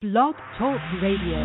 [0.00, 1.44] Blog Talk Radio.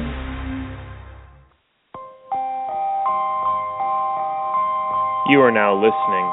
[5.27, 6.27] You are now listening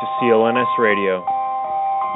[0.00, 1.20] to CLNS Radio,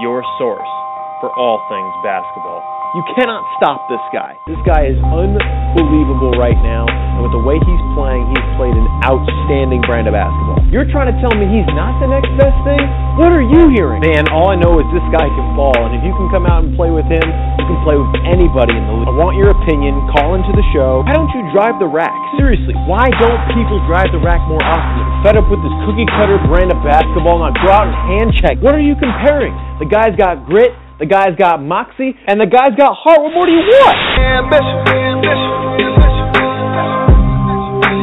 [0.01, 0.73] your source
[1.21, 2.65] for all things basketball.
[2.97, 4.33] You cannot stop this guy.
[4.49, 8.89] This guy is unbelievable right now, and with the way he's playing, he's played an
[9.05, 10.65] outstanding brand of basketball.
[10.73, 12.81] You're trying to tell me he's not the next best thing?
[13.21, 14.01] What are you hearing?
[14.01, 16.65] Man, all I know is this guy can ball, and if you can come out
[16.65, 17.29] and play with him,
[17.65, 19.09] you can play with anybody in the league.
[19.09, 19.97] I want your opinion.
[20.13, 21.01] Call into the show.
[21.01, 22.13] Why don't you drive the rack?
[22.37, 25.01] Seriously, why don't people drive the rack more often?
[25.25, 28.61] Fed up with this cookie cutter brand of basketball, now go out and hand check.
[28.61, 29.57] What are you comparing?
[29.81, 30.77] The guy's got grit.
[30.95, 33.19] The guy's got moxie, and the guy's got heart.
[33.19, 33.99] What more do you want?
[34.15, 35.51] Ambition, ambition,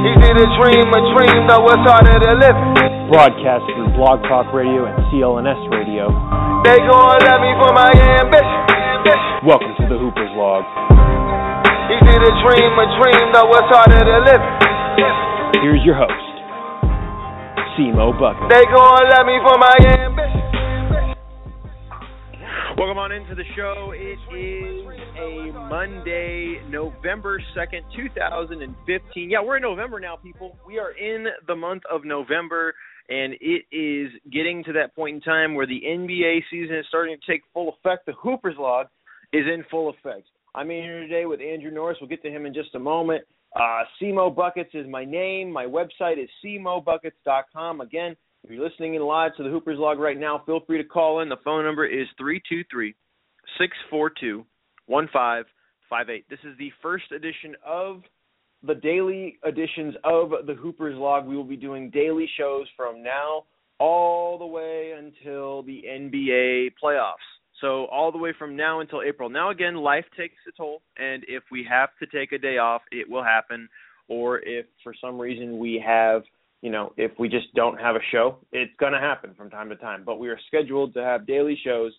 [0.03, 2.57] He did a dream, a dream that was harder to live.
[3.07, 6.11] Broadcast through Blog Talk Radio and CLNS Radio.
[6.67, 8.80] They gon' let me for my ambition.
[9.01, 9.47] Ambition.
[9.47, 10.61] Welcome to the Hooper's Log.
[11.89, 14.43] He did a dream, a dream that was harder to live.
[15.61, 16.13] Here's your host,
[17.77, 18.49] Simo Bucket.
[18.49, 20.41] They gon' let me for my ambition.
[22.77, 23.91] Welcome on into the show.
[23.93, 24.85] It is
[25.17, 29.29] a Monday, November 2nd, 2015.
[29.29, 30.57] Yeah, we're in November now, people.
[30.65, 32.73] We are in the month of November,
[33.09, 37.17] and it is getting to that point in time where the NBA season is starting
[37.19, 38.05] to take full effect.
[38.05, 38.87] The Hoopers log
[39.33, 40.27] is in full effect.
[40.53, 41.97] I'm here today with Andrew Norris.
[42.01, 43.23] We'll get to him in just a moment.
[43.55, 45.51] Uh, Simo Buckets is my name.
[45.51, 47.81] My website is simobuckets.com.
[47.81, 50.83] Again, if you're listening in live to the Hoopers log right now, feel free to
[50.83, 51.29] call in.
[51.29, 52.95] The phone number is 323
[53.57, 54.45] 642
[54.87, 56.25] 1558.
[56.29, 58.01] This is the first edition of
[58.65, 61.25] the daily editions of the Hoopers log.
[61.25, 63.43] We will be doing daily shows from now
[63.79, 67.15] all the way until the NBA playoffs.
[67.61, 69.29] So, all the way from now until April.
[69.29, 72.81] Now, again, life takes a toll, and if we have to take a day off,
[72.91, 73.69] it will happen.
[74.07, 76.23] Or if for some reason we have
[76.61, 79.69] you know, if we just don't have a show, it's going to happen from time
[79.69, 80.03] to time.
[80.05, 81.91] But we are scheduled to have daily shows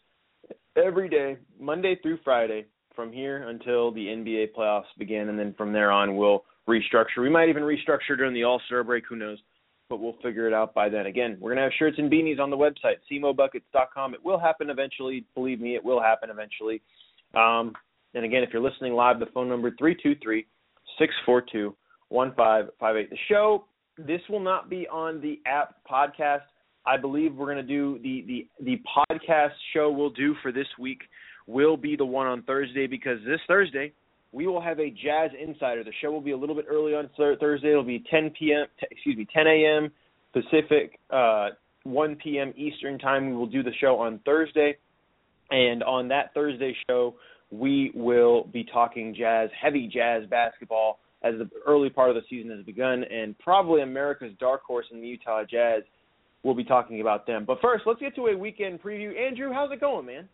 [0.76, 5.28] every day, Monday through Friday, from here until the NBA playoffs begin.
[5.28, 7.20] And then from there on, we'll restructure.
[7.20, 9.38] We might even restructure during the All Star break, who knows?
[9.88, 11.06] But we'll figure it out by then.
[11.06, 14.15] Again, we're going to have shirts and beanies on the website, simobuckets.com.
[14.15, 15.26] It will happen eventually.
[15.34, 16.81] Believe me, it will happen eventually.
[17.34, 17.72] Um,
[18.15, 20.47] and again, if you're listening live, the phone number 323
[20.98, 21.75] 642
[22.09, 23.10] 1558.
[23.10, 23.65] The show
[23.98, 26.42] this will not be on the app podcast.
[26.87, 30.66] I believe we're going to do the the the podcast show we'll do for this
[30.78, 31.00] week
[31.47, 33.92] will be the one on Thursday because this Thursday
[34.32, 35.84] we will have a Jazz Insider.
[35.84, 37.70] The show will be a little bit early on Thursday.
[37.70, 38.66] It'll be 10 p.m.
[38.81, 39.91] T- excuse me, 10 a.m.
[40.32, 41.50] Pacific, uh,
[41.84, 42.54] 1 p.m.
[42.56, 43.28] Eastern time.
[43.28, 44.76] We will do the show on Thursday,
[45.50, 47.15] and on that Thursday show
[47.50, 52.50] we will be talking Jazz, heavy Jazz basketball as the early part of the season
[52.56, 55.82] has begun, and probably America's dark horse in the Utah Jazz.
[56.42, 57.44] We'll be talking about them.
[57.47, 59.16] But first, let's get to a weekend preview.
[59.16, 60.28] Andrew, how's it going, man?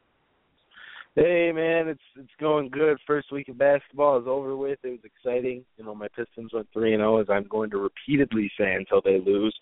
[1.18, 2.96] Hey man, it's it's going good.
[3.04, 4.78] First week of basketball is over with.
[4.84, 5.64] It was exciting.
[5.76, 9.00] You know, my Pistons went three and zero, as I'm going to repeatedly say until
[9.04, 9.52] they lose.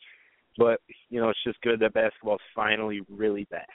[0.59, 3.69] But you know, it's just good that basketball's finally really back.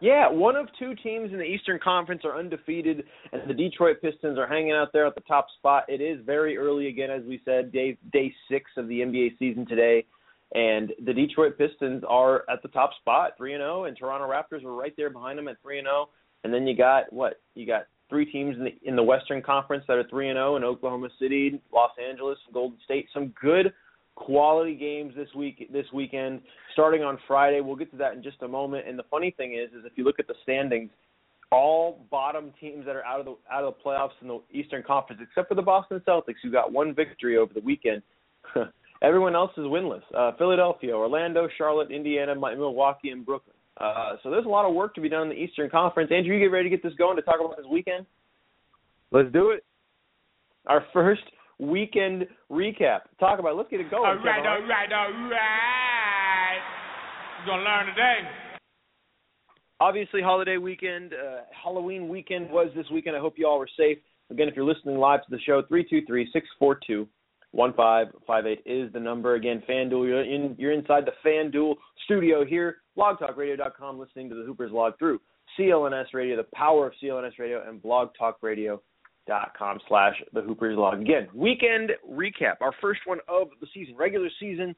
[0.00, 4.36] Yeah, one of two teams in the Eastern Conference are undefeated, and the Detroit Pistons
[4.36, 5.84] are hanging out there at the top spot.
[5.86, 9.66] It is very early again, as we said, day day six of the NBA season
[9.68, 10.04] today,
[10.52, 14.64] and the Detroit Pistons are at the top spot, three and zero, and Toronto Raptors
[14.64, 16.08] are right there behind them at three and zero.
[16.46, 17.40] And then you got what?
[17.56, 20.54] You got three teams in the in the Western Conference that are three and zero,
[20.54, 23.08] in Oklahoma City, Los Angeles, Golden State.
[23.12, 23.72] Some good
[24.14, 26.40] quality games this week this weekend
[26.72, 27.60] starting on Friday.
[27.60, 28.86] We'll get to that in just a moment.
[28.86, 30.90] And the funny thing is is if you look at the standings,
[31.50, 34.84] all bottom teams that are out of the out of the playoffs in the Eastern
[34.84, 38.02] Conference except for the Boston Celtics who got one victory over the weekend.
[39.02, 40.02] Everyone else is winless.
[40.16, 43.55] Uh, Philadelphia, Orlando, Charlotte, Indiana, Milwaukee, and Brooklyn.
[43.78, 46.10] Uh, so there's a lot of work to be done in the Eastern Conference.
[46.14, 48.06] Andrew, you get ready to get this going to talk about this weekend?
[49.10, 49.64] Let's do it.
[50.66, 51.22] Our first
[51.58, 53.00] weekend recap.
[53.20, 53.56] Talk about it.
[53.56, 54.04] Let's get it going.
[54.04, 56.58] All right, all right, all right.
[57.38, 58.18] You're going to learn today.
[59.78, 63.14] Obviously, holiday weekend, uh, Halloween weekend was this weekend.
[63.14, 63.98] I hope you all were safe.
[64.30, 67.06] Again, if you're listening live to the show, 323 642
[67.56, 69.34] 1558 is the number.
[69.34, 71.74] Again, FanDuel, you're, in, you're inside the FanDuel
[72.04, 75.20] studio here, blogtalkradio.com, listening to the Hoopers log through
[75.58, 78.82] CLNS Radio, the power of CLNS Radio, and Blog Talk Radio
[79.26, 81.00] dot com slash the Hoopers log.
[81.00, 82.56] Again, weekend recap.
[82.60, 83.96] Our first one of the season.
[83.96, 84.76] Regular season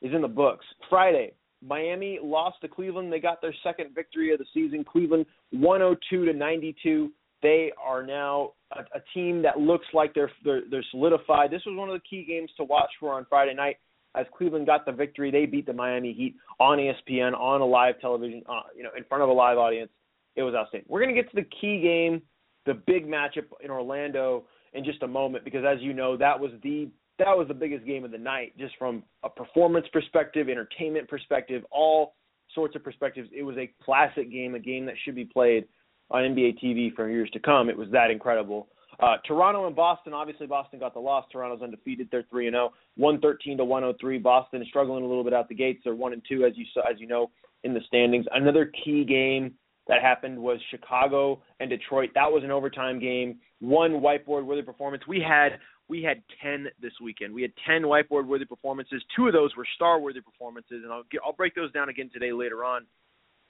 [0.00, 0.64] is in the books.
[0.88, 1.32] Friday,
[1.62, 3.12] Miami lost to Cleveland.
[3.12, 4.84] They got their second victory of the season.
[4.84, 7.10] Cleveland 102 to 92
[7.42, 11.50] They are now a, a team that looks like they're, they're they're solidified.
[11.50, 13.76] This was one of the key games to watch for on Friday night
[14.14, 15.30] as Cleveland got the victory.
[15.30, 19.04] They beat the Miami Heat on ESPN on a live television, uh, you know, in
[19.04, 19.90] front of a live audience.
[20.36, 20.86] It was outstanding.
[20.88, 22.22] We're going to get to the key game,
[22.66, 26.52] the big matchup in Orlando in just a moment because as you know, that was
[26.62, 26.88] the
[27.18, 31.62] that was the biggest game of the night just from a performance perspective, entertainment perspective,
[31.70, 32.14] all
[32.54, 33.28] sorts of perspectives.
[33.36, 35.66] It was a classic game, a game that should be played
[36.10, 37.68] on NBA TV for years to come.
[37.68, 38.68] It was that incredible.
[39.00, 40.12] Uh, Toronto and Boston.
[40.12, 41.24] Obviously, Boston got the loss.
[41.32, 42.08] Toronto's undefeated.
[42.10, 42.72] They're three and zero.
[42.96, 44.18] One thirteen to one hundred three.
[44.18, 45.80] Boston is struggling a little bit out the gates.
[45.84, 47.30] They're one and two, as you saw, as you know
[47.64, 48.26] in the standings.
[48.32, 49.54] Another key game
[49.88, 52.10] that happened was Chicago and Detroit.
[52.14, 53.38] That was an overtime game.
[53.60, 55.02] One whiteboard worthy performance.
[55.08, 55.58] We had
[55.88, 57.34] we had 10 this weekend.
[57.34, 59.02] We had 10 whiteboard worthy performances.
[59.16, 62.08] Two of those were star worthy performances, and I'll get, I'll break those down again
[62.12, 62.86] today later on.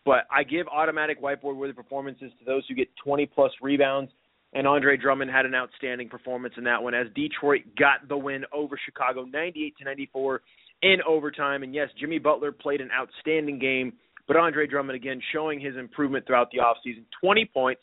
[0.04, 4.10] But I give automatic whiteboard worthy performances to those who get 20 plus rebounds.
[4.52, 8.44] And Andre Drummond had an outstanding performance in that one as Detroit got the win
[8.52, 10.40] over Chicago 98 to 94
[10.82, 11.62] in overtime.
[11.62, 13.92] And yes, Jimmy Butler played an outstanding game,
[14.26, 17.82] but Andre Drummond again showing his improvement throughout the offseason 20 points,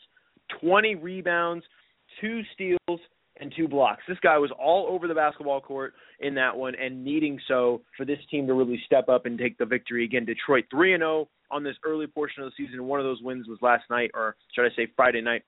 [0.60, 1.64] 20 rebounds,
[2.20, 3.00] two steals,
[3.40, 4.02] and two blocks.
[4.08, 8.04] This guy was all over the basketball court in that one and needing so for
[8.04, 10.04] this team to really step up and take the victory.
[10.04, 12.84] Again, Detroit 3 and 0 on this early portion of the season.
[12.84, 15.42] One of those wins was last night, or should I say Friday night,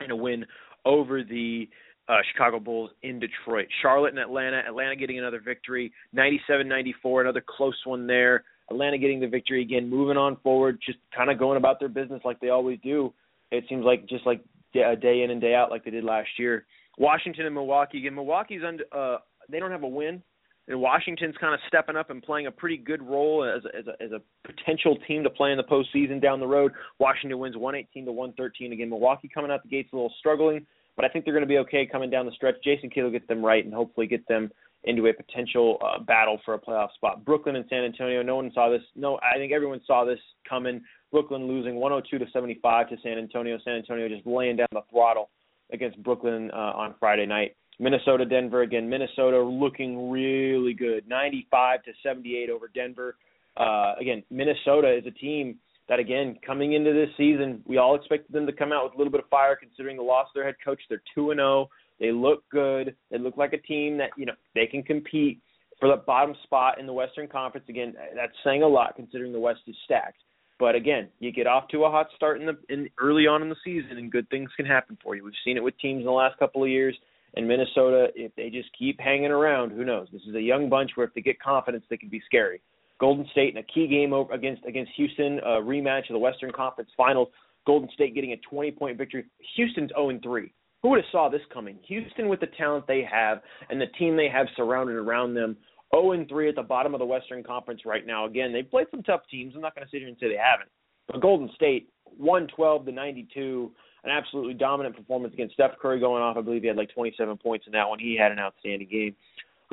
[0.00, 0.44] in a win
[0.84, 1.68] over the
[2.08, 3.66] uh, Chicago Bulls in Detroit.
[3.82, 4.62] Charlotte and Atlanta.
[4.66, 8.44] Atlanta getting another victory, 97-94, another close one there.
[8.70, 12.22] Atlanta getting the victory again, moving on forward, just kind of going about their business
[12.24, 13.12] like they always do.
[13.50, 14.42] It seems like just like
[14.72, 16.64] day in and day out like they did last year.
[16.98, 17.98] Washington and Milwaukee.
[17.98, 19.18] Again, Milwaukee's under, uh,
[19.50, 20.22] they don't have a win,
[20.68, 24.02] and Washington's kind of stepping up and playing a pretty good role as as a,
[24.02, 26.72] as a potential team to play in the postseason down the road.
[26.98, 28.72] Washington wins 118 to 113.
[28.72, 30.66] Again, Milwaukee coming out the gates a little struggling,
[30.96, 32.56] but I think they're going to be okay coming down the stretch.
[32.64, 34.50] Jason Kidd will get them right and hopefully get them
[34.84, 37.24] into a potential uh, battle for a playoff spot.
[37.24, 38.22] Brooklyn and San Antonio.
[38.22, 38.82] No one saw this.
[38.94, 40.18] No, I think everyone saw this
[40.48, 40.82] coming.
[41.10, 43.58] Brooklyn losing 102 to 75 to San Antonio.
[43.64, 45.30] San Antonio just laying down the throttle
[45.72, 47.56] against Brooklyn uh, on Friday night.
[47.78, 48.88] Minnesota, Denver again.
[48.88, 53.16] Minnesota looking really good, 95 to 78 over Denver.
[53.56, 55.56] Uh, again, Minnesota is a team
[55.88, 58.96] that again coming into this season, we all expected them to come out with a
[58.96, 60.80] little bit of fire considering the loss of their head coach.
[60.88, 61.68] They're two and zero.
[62.00, 62.96] They look good.
[63.10, 65.40] They look like a team that you know they can compete
[65.78, 67.66] for the bottom spot in the Western Conference.
[67.68, 70.18] Again, that's saying a lot considering the West is stacked.
[70.58, 73.48] But again, you get off to a hot start in the in early on in
[73.48, 75.24] the season, and good things can happen for you.
[75.24, 76.96] We've seen it with teams in the last couple of years.
[77.36, 80.08] And Minnesota, if they just keep hanging around, who knows?
[80.12, 82.60] This is a young bunch where if they get confidence, they can be scary.
[83.00, 86.90] Golden State in a key game against against Houston, a rematch of the Western Conference
[86.96, 87.28] Finals.
[87.66, 89.24] Golden State getting a 20 point victory.
[89.56, 90.52] Houston's 0 3.
[90.82, 91.78] Who would have saw this coming?
[91.88, 93.40] Houston with the talent they have
[93.70, 95.56] and the team they have surrounded around them
[95.94, 98.26] 0 and 3 at the bottom of the Western Conference right now.
[98.26, 99.54] Again, they've played some tough teams.
[99.54, 100.70] I'm not going to sit here and say they haven't.
[101.08, 103.72] But Golden State 112 to 92,
[104.04, 106.36] an absolutely dominant performance against Steph Curry going off.
[106.36, 107.98] I believe he had like 27 points in that one.
[107.98, 109.16] He had an outstanding game.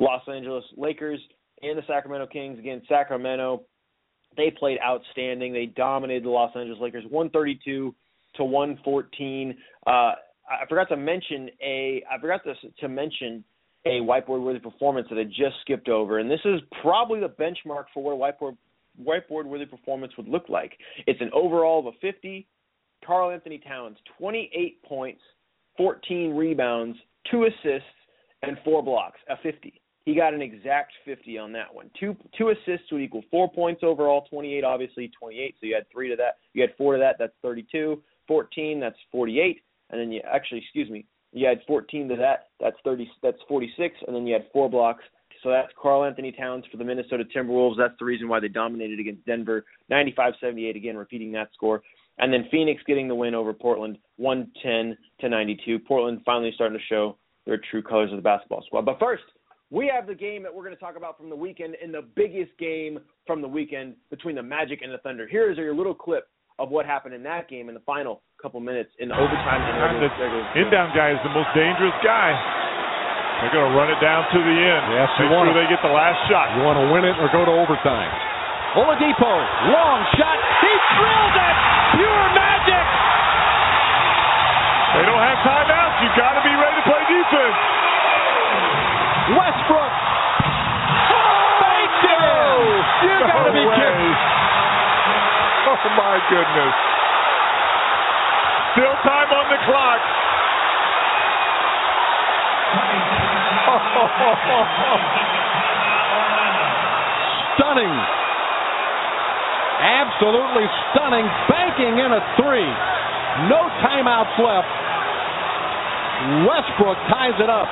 [0.00, 1.20] Los Angeles Lakers
[1.62, 2.82] and the Sacramento Kings again.
[2.88, 3.62] Sacramento,
[4.36, 5.52] they played outstanding.
[5.52, 7.94] They dominated the Los Angeles Lakers 132
[8.36, 9.56] to 114.
[9.86, 10.14] Uh, I
[10.68, 12.02] forgot to mention a.
[12.10, 13.44] I forgot to to mention
[13.84, 17.84] a whiteboard worthy performance that I just skipped over, and this is probably the benchmark
[17.92, 18.56] for what a whiteboard
[19.00, 20.72] whiteboard worthy performance would look like.
[21.06, 22.46] It's an overall of a 50.
[23.06, 25.20] Karl-Anthony Towns, 28 points,
[25.76, 26.98] 14 rebounds,
[27.30, 27.88] two assists,
[28.42, 29.80] and four blocks, a 50.
[30.04, 31.88] He got an exact 50 on that one.
[31.98, 34.26] Two two assists would equal four points overall.
[34.28, 35.54] 28, obviously 28.
[35.60, 36.38] So you had three to that.
[36.54, 37.16] You had four to that.
[37.20, 38.02] That's 32.
[38.26, 39.62] 14, that's 48.
[39.90, 42.48] And then you actually, excuse me, you had 14 to that.
[42.60, 43.08] That's 30.
[43.22, 45.04] That's 46, and then you had four blocks.
[45.42, 47.76] So that's Karl-Anthony Towns for the Minnesota Timberwolves.
[47.76, 50.76] That's the reason why they dominated against Denver, 95-78.
[50.76, 51.82] Again, repeating that score.
[52.22, 55.80] And then Phoenix getting the win over Portland, 110 to 92.
[55.80, 58.86] Portland finally starting to show their true colors of the basketball squad.
[58.86, 59.26] But first,
[59.74, 62.06] we have the game that we're going to talk about from the weekend, and the
[62.14, 65.26] biggest game from the weekend between the Magic and the Thunder.
[65.26, 68.60] Here is your little clip of what happened in that game in the final couple
[68.60, 69.58] minutes in overtime.
[69.58, 72.38] And the inbound guy is the most dangerous guy.
[73.42, 74.82] They're going to run it down to the end.
[74.94, 76.54] Yes, Make you want sure to, they get the last shot.
[76.54, 78.14] You want to win it or go to overtime.
[78.78, 79.34] Oladipo,
[79.74, 80.38] long shot.
[80.62, 82.84] He drills it pure magic.
[84.92, 85.96] They don't have timeouts.
[86.04, 87.56] You've got to be ready to play defense.
[89.36, 89.92] Westbrook.
[91.62, 93.08] Thank oh, you.
[93.08, 94.12] You no got to be kidding.
[95.72, 96.76] Oh, my goodness.
[98.76, 100.00] Still time on the clock.
[107.56, 107.96] Stunning.
[110.22, 111.26] Absolutely stunning.
[111.50, 112.70] Banking in a three.
[113.50, 114.70] No timeouts left.
[116.46, 117.66] Westbrook ties it up.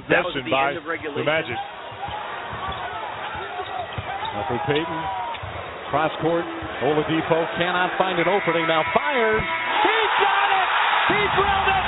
[0.00, 1.20] Possession by end of regulation.
[1.20, 1.60] the Magic.
[4.32, 5.00] Elfrid Payton,
[5.92, 6.46] cross court.
[6.88, 8.64] Oladipo cannot find an opening.
[8.66, 9.44] Now fires.
[9.44, 10.68] He got it.
[11.12, 11.79] He drilled it.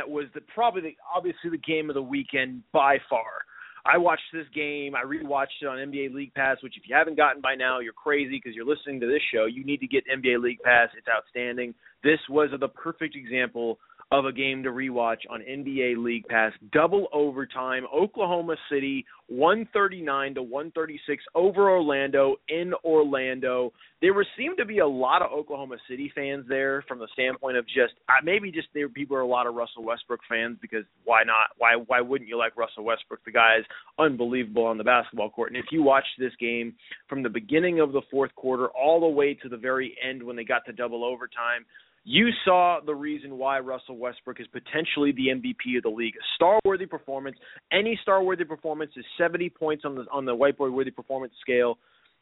[0.00, 3.44] That was the probably the, obviously the game of the weekend by far.
[3.84, 4.94] I watched this game.
[4.94, 7.92] I rewatched it on NBA League Pass, which if you haven't gotten by now, you're
[7.92, 9.44] crazy because you're listening to this show.
[9.44, 10.88] You need to get NBA League Pass.
[10.96, 11.74] It's outstanding.
[12.02, 13.78] This was the perfect example
[14.12, 16.52] of a game to rewatch on NBA League Pass.
[16.72, 23.72] Double overtime, Oklahoma City, 139 to 136 over Orlando in Orlando.
[24.02, 27.56] There were seemed to be a lot of Oklahoma City fans there from the standpoint
[27.56, 30.84] of just uh, maybe just there people are a lot of Russell Westbrook fans because
[31.04, 31.50] why not?
[31.58, 33.24] Why why wouldn't you like Russell Westbrook?
[33.24, 33.64] The guy is
[33.96, 35.52] unbelievable on the basketball court.
[35.52, 36.74] And if you watch this game
[37.08, 40.34] from the beginning of the fourth quarter all the way to the very end when
[40.34, 41.64] they got to double overtime,
[42.04, 46.14] you saw the reason why Russell Westbrook is potentially the MVP of the league.
[46.34, 47.36] Star-worthy performance.
[47.72, 51.78] Any star-worthy performance is 70 points on the on the whiteboard-worthy performance scale.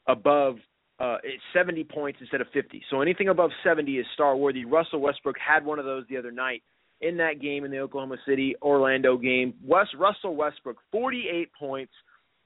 [0.09, 0.57] Above
[1.01, 1.19] uh,
[1.53, 2.83] 70 points instead of 50.
[2.91, 4.65] So anything above 70 is star-worthy.
[4.65, 6.63] Russell Westbrook had one of those the other night
[7.01, 9.55] in that game in the Oklahoma City Orlando game.
[9.65, 11.93] West Russell Westbrook 48 points,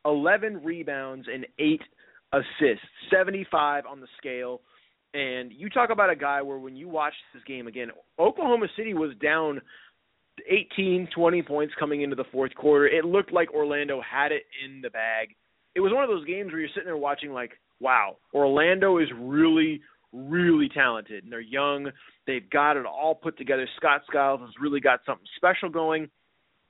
[0.05, 1.81] 11 rebounds, and eight
[2.33, 2.85] assists.
[3.11, 4.61] 75 on the scale.
[5.15, 7.89] And you talk about a guy where when you watch this game again,
[8.19, 9.61] Oklahoma City was down
[10.49, 12.87] 18, 20 points coming into the fourth quarter.
[12.87, 15.29] It looked like Orlando had it in the bag.
[15.75, 19.09] It was one of those games where you're sitting there watching like, wow, Orlando is
[19.19, 21.25] really, really talented.
[21.25, 21.91] And they're young.
[22.27, 23.69] They've got it all put together.
[23.77, 26.09] Scott Skiles has really got something special going.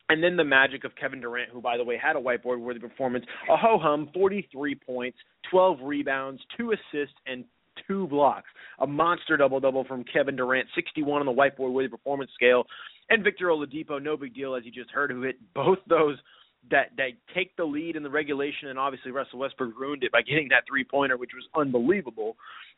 [0.09, 2.81] And then the magic of Kevin Durant, who, by the way, had a whiteboard worthy
[2.81, 3.25] performance.
[3.49, 5.17] A ho hum, 43 points,
[5.51, 7.45] 12 rebounds, two assists, and
[7.87, 8.49] two blocks.
[8.81, 12.65] A monster double double from Kevin Durant, 61 on the whiteboard worthy performance scale.
[13.11, 16.17] And Victor Oladipo, no big deal, as you just heard, who hit both those
[16.71, 20.23] that that take the lead in the regulation, and obviously Russell Westbrook ruined it by
[20.23, 22.37] getting that three pointer, which was unbelievable.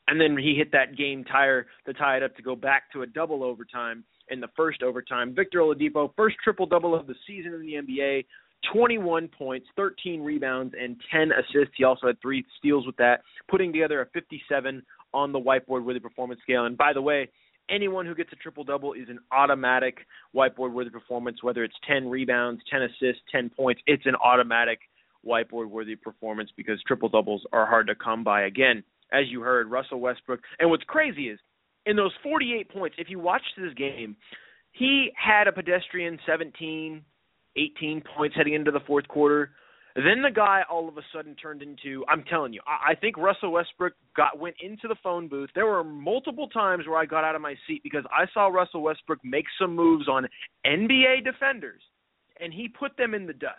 [0.09, 3.03] And then he hit that game tire to tie it up to go back to
[3.03, 5.35] a double overtime in the first overtime.
[5.35, 8.25] Victor Oladipo, first triple double of the season in the NBA,
[8.73, 11.75] 21 points, 13 rebounds, and 10 assists.
[11.77, 16.01] He also had three steals with that, putting together a 57 on the whiteboard worthy
[16.01, 16.67] performance scale.
[16.67, 17.29] And by the way,
[17.71, 19.99] anyone who gets a triple double is an automatic
[20.35, 23.81] whiteboard worthy performance, whether it's 10 rebounds, 10 assists, 10 points.
[23.87, 24.81] It's an automatic
[25.27, 28.43] whiteboard worthy performance because triple doubles are hard to come by.
[28.43, 30.41] Again, as you heard, Russell Westbrook.
[30.59, 31.39] And what's crazy is
[31.87, 34.17] in those 48 points, if you watched this game,
[34.73, 37.03] he had a pedestrian 17,
[37.57, 39.51] 18 points heading into the fourth quarter.
[39.97, 43.17] Then the guy all of a sudden turned into I'm telling you, I, I think
[43.17, 45.51] Russell Westbrook got went into the phone booth.
[45.55, 48.83] There were multiple times where I got out of my seat because I saw Russell
[48.83, 50.27] Westbrook make some moves on
[50.67, 51.81] NBA defenders
[52.41, 53.55] and he put them in the dust.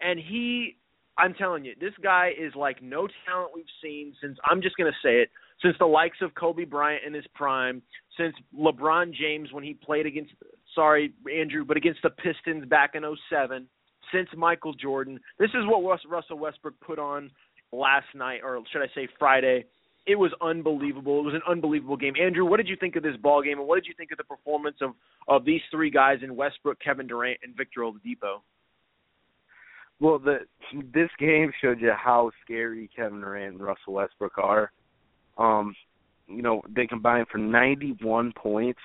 [0.00, 0.78] And he
[1.18, 4.90] I'm telling you, this guy is like no talent we've seen since I'm just going
[4.90, 5.30] to say it,
[5.60, 7.82] since the likes of Kobe Bryant in his prime,
[8.16, 10.32] since LeBron James when he played against
[10.74, 13.66] sorry, Andrew, but against the Pistons back in 07
[14.12, 15.20] since Michael Jordan.
[15.38, 17.30] This is what Russell Westbrook put on
[17.72, 19.64] last night, or should I say Friday.
[20.06, 21.20] It was unbelievable.
[21.20, 22.14] It was an unbelievable game.
[22.20, 24.18] Andrew, what did you think of this ball game, and what did you think of
[24.18, 24.92] the performance of
[25.26, 28.40] of these three guys in Westbrook, Kevin Durant, and Victor Oladipo?
[30.00, 30.38] Well, the
[30.94, 34.72] this game showed you how scary Kevin Durant and Russell Westbrook are.
[35.36, 35.74] Um,
[36.26, 38.80] you know, they combined for 91 points,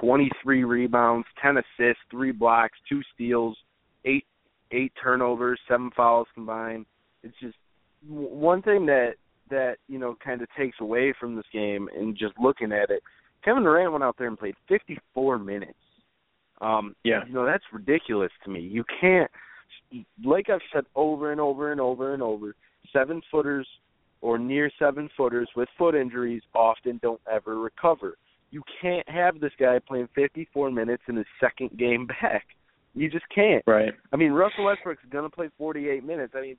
[0.00, 3.56] 23 rebounds, 10 assists, 3 blocks, 2 steals,
[4.04, 4.24] 8
[4.72, 6.86] 8 turnovers, 7 fouls combined.
[7.22, 7.56] It's just
[8.06, 9.14] one thing that
[9.50, 13.02] that, you know, kind of takes away from this game and just looking at it.
[13.44, 15.74] Kevin Durant went out there and played 54 minutes.
[16.60, 17.24] Um, yeah.
[17.26, 18.60] You know, that's ridiculous to me.
[18.60, 19.30] You can't
[20.24, 22.54] like I've said over and over and over and over,
[22.92, 23.66] seven footers
[24.20, 28.16] or near seven footers with foot injuries often don't ever recover.
[28.50, 32.46] You can't have this guy playing 54 minutes in his second game back.
[32.94, 33.62] You just can't.
[33.66, 33.92] Right.
[34.12, 36.34] I mean, Russell Westbrook's going to play 48 minutes.
[36.36, 36.56] I mean,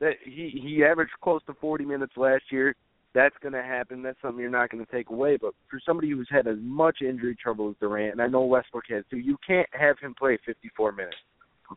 [0.00, 2.74] that he he averaged close to 40 minutes last year.
[3.14, 4.02] That's going to happen.
[4.02, 5.38] That's something you're not going to take away.
[5.38, 8.84] But for somebody who's had as much injury trouble as Durant, and I know Westbrook
[8.90, 11.16] has too, you can't have him play 54 minutes.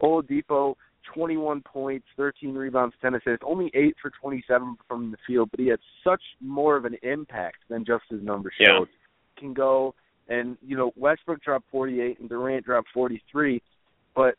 [0.02, 0.76] Oladipo
[1.14, 5.68] 21 points, 13 rebounds, 10 assists, only 8 for 27 from the field, but he
[5.68, 8.80] had such more of an impact than just his numbers Yeah.
[8.80, 8.90] showed.
[9.40, 9.96] Can go
[10.28, 13.62] and you know Westbrook dropped 48 and Durant dropped 43,
[14.16, 14.36] but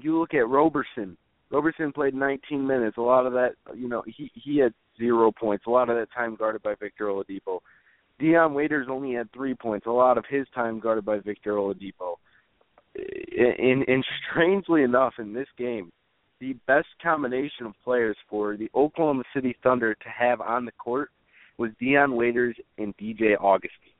[0.00, 1.16] you look at Roberson.
[1.50, 2.98] Roberson played 19 minutes.
[2.98, 5.64] A lot of that, you know, he he had zero points.
[5.66, 7.60] A lot of that time guarded by Victor Oladipo.
[8.18, 9.86] Dion Waiters only had three points.
[9.86, 12.16] A lot of his time guarded by Victor Oladipo.
[12.96, 15.92] And, and strangely enough, in this game,
[16.40, 21.10] the best combination of players for the Oklahoma City Thunder to have on the court
[21.58, 23.92] was Dion Waiters and DJ Augustin.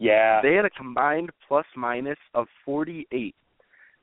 [0.00, 0.40] Yeah.
[0.42, 3.34] They had a combined plus minus of 48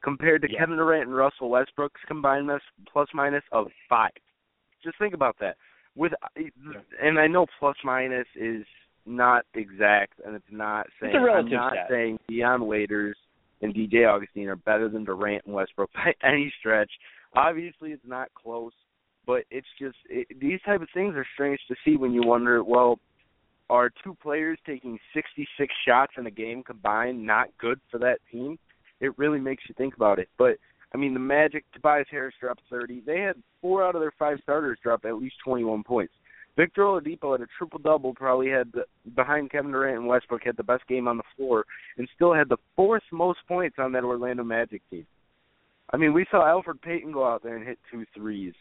[0.04, 0.60] compared to Yeah.
[0.60, 2.50] Kevin Durant and Russell Westbrook's combined
[2.92, 4.12] plus minus of 5.
[4.84, 5.58] Just think about that.
[5.96, 6.42] With uh,
[7.02, 8.64] and I know plus minus is
[9.08, 11.88] not exact and it's not saying a relative I'm not stat.
[11.90, 13.18] saying Dion Waiters
[13.64, 16.92] and DJ Augustin are better than Durant and Westbrook by any stretch.
[17.36, 18.74] Obviously it's not close,
[19.26, 22.64] but it's just it, these type of things are strange to see when you wonder,
[22.64, 23.00] well,
[23.70, 28.58] are two players taking 66 shots in a game combined not good for that team?
[29.00, 30.30] It really makes you think about it.
[30.38, 30.58] But
[30.94, 33.04] I mean, the Magic, Tobias Harris dropped 30.
[33.06, 36.14] They had four out of their five starters drop at least 21 points.
[36.56, 40.58] Victor Oladipo had a triple double, probably had the, behind Kevin Durant and Westbrook had
[40.58, 41.66] the best game on the floor,
[41.98, 45.06] and still had the fourth most points on that Orlando Magic team.
[45.94, 48.54] I mean, we saw Elfrid Payton go out there and hit two threes.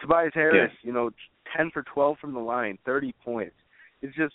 [0.00, 1.10] Tobias Harris, you know,
[1.56, 3.54] 10 for 12 from the line, 30 points.
[4.02, 4.34] It's just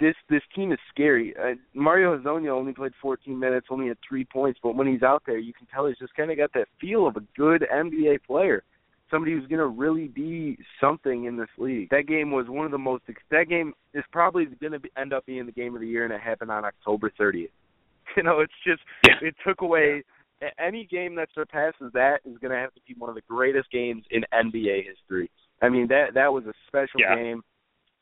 [0.00, 1.34] this this team is scary.
[1.36, 5.22] Uh, Mario Hezonja only played 14 minutes, only had three points, but when he's out
[5.26, 8.24] there, you can tell he's just kind of got that feel of a good NBA
[8.26, 8.62] player,
[9.10, 11.90] somebody who's going to really be something in this league.
[11.90, 13.04] That game was one of the most.
[13.30, 16.12] That game is probably going to end up being the game of the year, and
[16.12, 17.50] it happened on October 30th.
[18.16, 19.18] You know, it's just Yeah.
[19.22, 20.02] it took away
[20.42, 23.22] a- any game that surpasses that is going to have to be one of the
[23.28, 25.30] greatest games in NBA history.
[25.62, 27.14] I mean that that was a special Yeah.
[27.14, 27.44] game.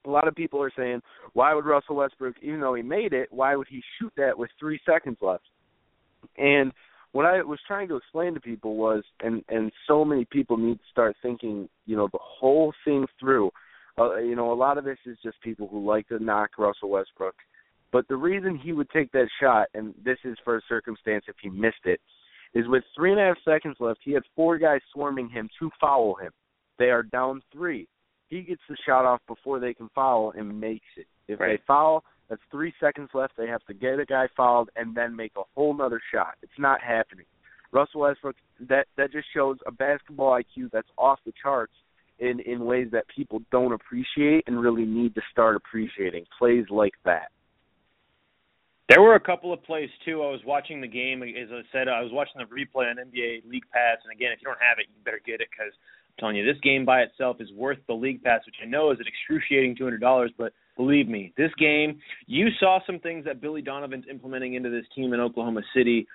[0.06, 3.28] A lot of people are saying, why would Russell Westbrook, even though he made it,
[3.30, 5.44] why would he shoot that with three seconds left?
[6.36, 6.72] And
[7.12, 10.76] what I was trying to explain to people was, and and so many people need
[10.76, 13.50] to start thinking, you know, the whole thing through.
[13.98, 16.90] Uh, you know, a lot of this is just people who like to knock Russell
[16.90, 17.34] Westbrook.
[17.90, 21.36] But the reason he would take that shot, and this is for a circumstance if
[21.42, 22.00] he missed it,
[22.54, 25.70] is with three and a half seconds left, he had four guys swarming him to
[25.80, 26.30] foul him.
[26.78, 27.88] They are down three.
[28.28, 31.06] He gets the shot off before they can foul and makes it.
[31.26, 31.58] If Right.
[31.58, 33.36] they foul, that's three seconds left.
[33.36, 36.36] They have to get a guy fouled and then make a whole nother shot.
[36.42, 37.26] It's not happening.
[37.72, 41.74] Russell Westbrook that that just shows a basketball IQ that's off the charts
[42.18, 46.94] in in ways that people don't appreciate and really need to start appreciating plays like
[47.04, 47.30] that.
[48.88, 50.22] There were a couple of plays too.
[50.22, 51.22] I was watching the game.
[51.22, 53.98] As I said, I was watching the replay on NBA League Pass.
[54.02, 55.72] And again, if you don't have it, you better get it because
[56.18, 58.98] telling you, this game by itself is worth the League Pass, which I know is
[59.00, 60.30] an excruciating two hundred dollars.
[60.36, 64.84] But believe me, this game, you saw some things that Billy Donovan's implementing into this
[64.94, 66.06] team in Oklahoma City.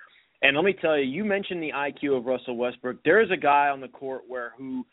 [0.42, 3.02] And let me tell you, you mentioned the IQ of Russell Westbrook.
[3.04, 4.84] There is a guy on the court where who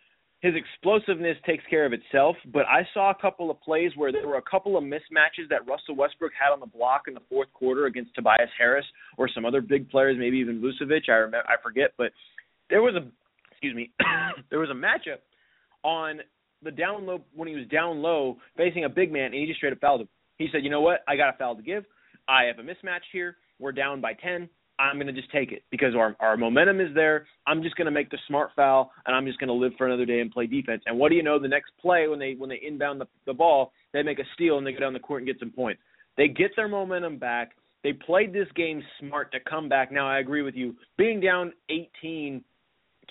[0.42, 4.28] his explosiveness takes care of itself, but I saw a couple of plays where there
[4.28, 7.54] were a couple of mismatches that Russell Westbrook had on the block in the fourth
[7.54, 8.86] quarter against Tobias Harris
[9.18, 11.10] or some other big players, maybe even Vucevic.
[11.10, 12.12] I remember, I forget, but
[12.72, 13.06] there was a
[13.62, 13.92] excuse me,
[14.50, 15.20] there was a matchup
[15.84, 16.20] on
[16.64, 19.58] the down low when he was down low facing a big man, and he just
[19.58, 20.10] straight up fouled him.
[20.38, 21.02] He said, "You know what?
[21.08, 21.86] I got a foul to give.
[22.28, 23.38] I have a mismatch here.
[23.60, 24.50] We're down by ten.
[24.80, 27.28] I'm going to just take it because our our momentum is there.
[27.46, 29.86] I'm just going to make the smart foul, and I'm just going to live for
[29.86, 30.82] another day and play defense.
[30.88, 31.40] And what do you know?
[31.40, 34.58] The next play when they when they inbound the, the ball, they make a steal
[34.58, 35.82] and they go down the court and get some points.
[36.18, 37.52] They get their momentum back.
[37.84, 39.92] They played this game smart to come back.
[39.92, 40.76] Now I agree with you.
[40.98, 42.44] Being down 18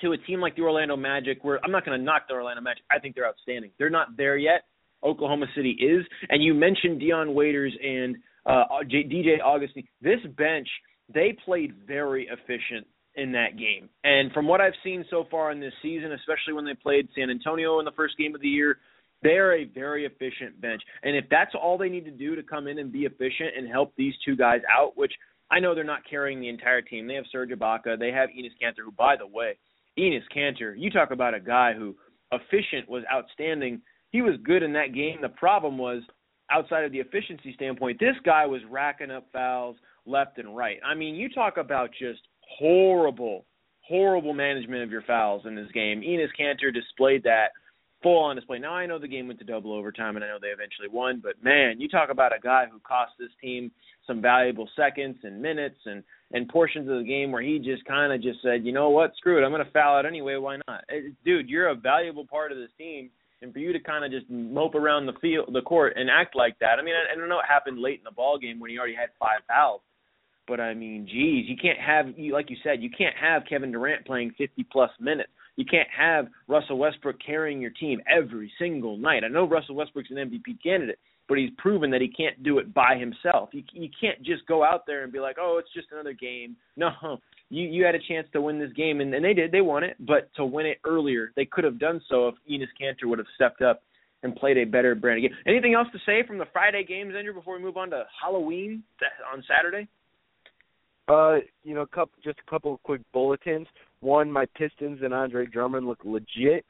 [0.03, 2.63] to a team like the Orlando Magic, where I'm not going to knock the Orlando
[2.63, 2.85] Magic.
[2.91, 3.71] I think they're outstanding.
[3.79, 4.63] They're not there yet.
[5.03, 6.05] Oklahoma City is.
[6.29, 9.85] And you mentioned Dion Waiters and uh, DJ Augustin.
[10.03, 10.69] This bench,
[11.13, 13.89] they played very efficient in that game.
[14.05, 17.31] And from what I've seen so far in this season, especially when they played San
[17.31, 18.79] Antonio in the first game of the year,
[19.23, 20.81] they're a very efficient bench.
[21.03, 23.69] And if that's all they need to do to come in and be efficient and
[23.69, 25.13] help these two guys out, which
[25.51, 27.07] I know they're not carrying the entire team.
[27.07, 27.99] They have Serge Ibaka.
[27.99, 29.59] They have Enes Kanter, who, by the way,
[29.99, 31.97] Enes Kanter, you talk about a guy who
[32.33, 33.81] efficient was outstanding.
[34.11, 35.19] He was good in that game.
[35.21, 36.03] The problem was
[36.51, 39.77] outside of the efficiency standpoint, this guy was racking up fouls
[40.07, 40.79] left and right.
[40.85, 42.21] I mean, you talk about just
[42.59, 43.47] horrible,
[43.83, 46.01] horrible management of your fouls in this game.
[46.01, 47.51] Enes Kanter displayed that
[48.03, 48.59] full on display.
[48.59, 51.21] Now I know the game went to double overtime and I know they eventually won,
[51.23, 53.71] but man, you talk about a guy who cost this team
[54.07, 58.13] some valuable seconds and minutes and and portions of the game where he just kind
[58.13, 60.37] of just said, you know what, screw it, I'm going to foul out anyway.
[60.37, 61.49] Why not, it, dude?
[61.49, 63.11] You're a valuable part of this team,
[63.43, 66.37] and for you to kind of just mope around the field, the court, and act
[66.37, 66.79] like that.
[66.79, 68.79] I mean, I, I don't know what happened late in the ball game when he
[68.79, 69.81] already had five fouls,
[70.47, 73.73] but I mean, geez, you can't have, you like you said, you can't have Kevin
[73.73, 75.31] Durant playing 50 plus minutes.
[75.57, 79.25] You can't have Russell Westbrook carrying your team every single night.
[79.25, 80.99] I know Russell Westbrook's an MVP candidate,
[81.31, 83.51] but he's proven that he can't do it by himself.
[83.53, 86.57] You, you can't just go out there and be like, oh, it's just another game.
[86.77, 87.19] No,
[87.51, 89.53] you you had a chance to win this game, and, and they did.
[89.53, 92.69] They won it, but to win it earlier, they could have done so if Enes
[92.81, 93.83] Kanter would have stepped up
[94.23, 95.33] and played a better brand game.
[95.47, 98.83] Anything else to say from the Friday games, Andrew, before we move on to Halloween
[99.31, 99.89] on Saturday?
[101.07, 103.67] Uh, you know, couple, just a couple of quick bulletins.
[104.01, 106.65] One, my Pistons and Andre Drummond look legit.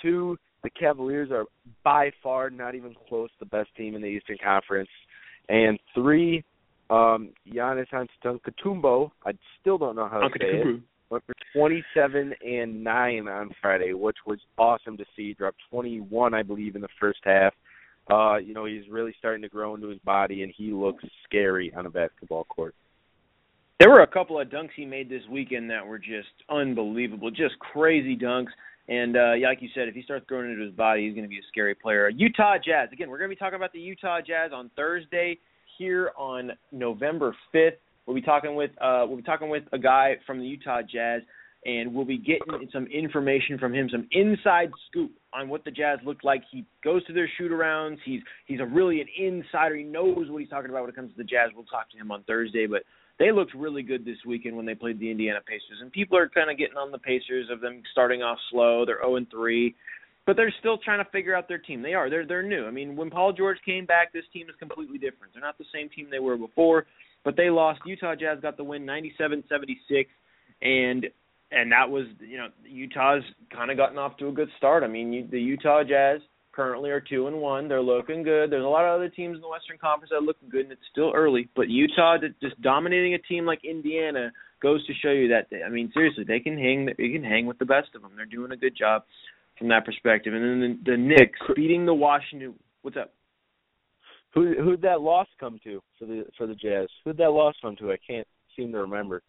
[0.00, 1.44] Two, the Cavaliers are
[1.84, 4.88] by far not even close the best team in the Eastern Conference.
[5.48, 6.42] And three,
[6.90, 12.82] um, Giannis Antetokounmpo, I still don't know how to say it, went for 27 and
[12.82, 15.34] 9 on Friday, which was awesome to see.
[15.34, 17.54] Dropped 21, I believe, in the first half.
[18.10, 21.72] Uh, you know, he's really starting to grow into his body, and he looks scary
[21.76, 22.74] on a basketball court.
[23.78, 27.56] There were a couple of dunks he made this weekend that were just unbelievable, just
[27.60, 28.48] crazy dunks.
[28.88, 31.28] And uh, like you said, if he starts growing into his body, he's going to
[31.28, 32.08] be a scary player.
[32.08, 32.88] Utah Jazz.
[32.92, 35.38] Again, we're going to be talking about the Utah Jazz on Thursday
[35.76, 37.72] here on November 5th.
[38.06, 41.22] We'll be talking with uh, we'll be talking with a guy from the Utah Jazz,
[41.64, 45.98] and we'll be getting some information from him, some inside scoop on what the Jazz
[46.04, 46.42] look like.
[46.52, 47.96] He goes to their shoot arounds.
[48.04, 49.74] He's he's a really an insider.
[49.74, 51.50] He knows what he's talking about when it comes to the Jazz.
[51.54, 52.84] We'll talk to him on Thursday, but
[53.18, 55.80] they looked really good this weekend when they played the Indiana Pacers.
[55.80, 58.84] And people are kind of getting on the Pacers of them starting off slow.
[58.84, 59.74] They're 0 and 3,
[60.26, 61.82] but they're still trying to figure out their team.
[61.82, 62.10] They are.
[62.10, 62.66] They're they're new.
[62.66, 65.32] I mean, when Paul George came back, this team is completely different.
[65.32, 66.86] They're not the same team they were before,
[67.24, 67.80] but they lost.
[67.86, 70.06] Utah Jazz got the win 97-76
[70.62, 71.06] and
[71.52, 73.22] and that was, you know, Utah's
[73.54, 74.82] kind of gotten off to a good start.
[74.82, 76.20] I mean, you, the Utah Jazz
[76.56, 77.68] currently are two and one.
[77.68, 78.50] They're looking good.
[78.50, 80.72] There's a lot of other teams in the Western Conference that are looking good, and
[80.72, 81.48] it's still early.
[81.54, 85.48] But Utah just dominating a team like Indiana goes to show you that.
[85.50, 86.86] They, I mean, seriously, they can hang.
[86.86, 88.12] They can hang with the best of them.
[88.16, 89.02] They're doing a good job
[89.58, 90.32] from that perspective.
[90.34, 92.54] And then the, the Knicks beating the Washington.
[92.80, 93.12] What's up?
[94.34, 96.88] Who who'd that loss come to for the for the Jazz?
[97.04, 97.92] Who'd that loss come to?
[97.92, 99.22] I can't seem to remember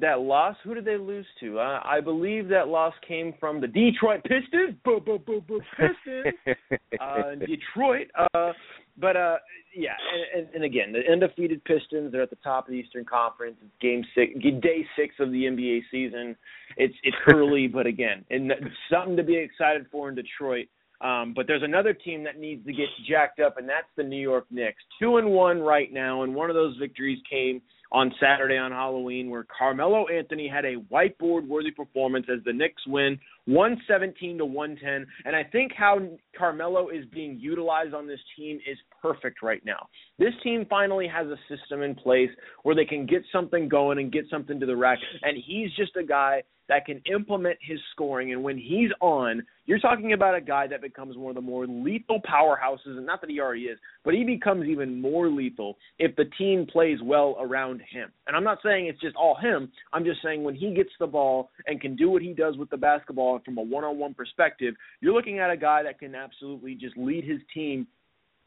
[0.00, 1.58] that loss, who did they lose to?
[1.58, 4.74] Uh, I believe that loss came from the Detroit Pistons.
[4.84, 6.34] Boo, boo, boo, boo, Pistons.
[7.00, 8.08] uh, Detroit.
[8.34, 8.52] Uh,
[8.98, 9.36] but uh,
[9.74, 9.94] yeah,
[10.34, 12.12] and, and, and again, the undefeated Pistons.
[12.12, 13.56] They're at the top of the Eastern Conference.
[13.62, 16.36] It's game six, day six of the NBA season.
[16.76, 18.52] It's it's early, but again, and
[18.90, 20.68] something to be excited for in Detroit.
[21.02, 24.20] Um, but there's another team that needs to get jacked up, and that's the New
[24.20, 24.82] York Knicks.
[25.00, 27.60] Two and one right now, and one of those victories came
[27.92, 32.82] on Saturday on Halloween, where Carmelo Anthony had a whiteboard worthy performance as the Knicks
[32.86, 35.06] win 117 to 110.
[35.26, 35.98] And I think how
[36.36, 39.88] Carmelo is being utilized on this team is perfect right now.
[40.18, 42.30] This team finally has a system in place
[42.62, 44.98] where they can get something going and get something to the rack.
[45.22, 48.32] And he's just a guy that can implement his scoring.
[48.32, 51.66] And when he's on, you're talking about a guy that becomes one of the more
[51.66, 56.14] lethal powerhouses, and not that he already is, but he becomes even more lethal if
[56.16, 58.10] the team plays well around him.
[58.26, 59.70] And I'm not saying it's just all him.
[59.92, 62.70] I'm just saying when he gets the ball and can do what he does with
[62.70, 66.96] the basketball from a one-on-one perspective, you're looking at a guy that can absolutely just
[66.96, 67.86] lead his team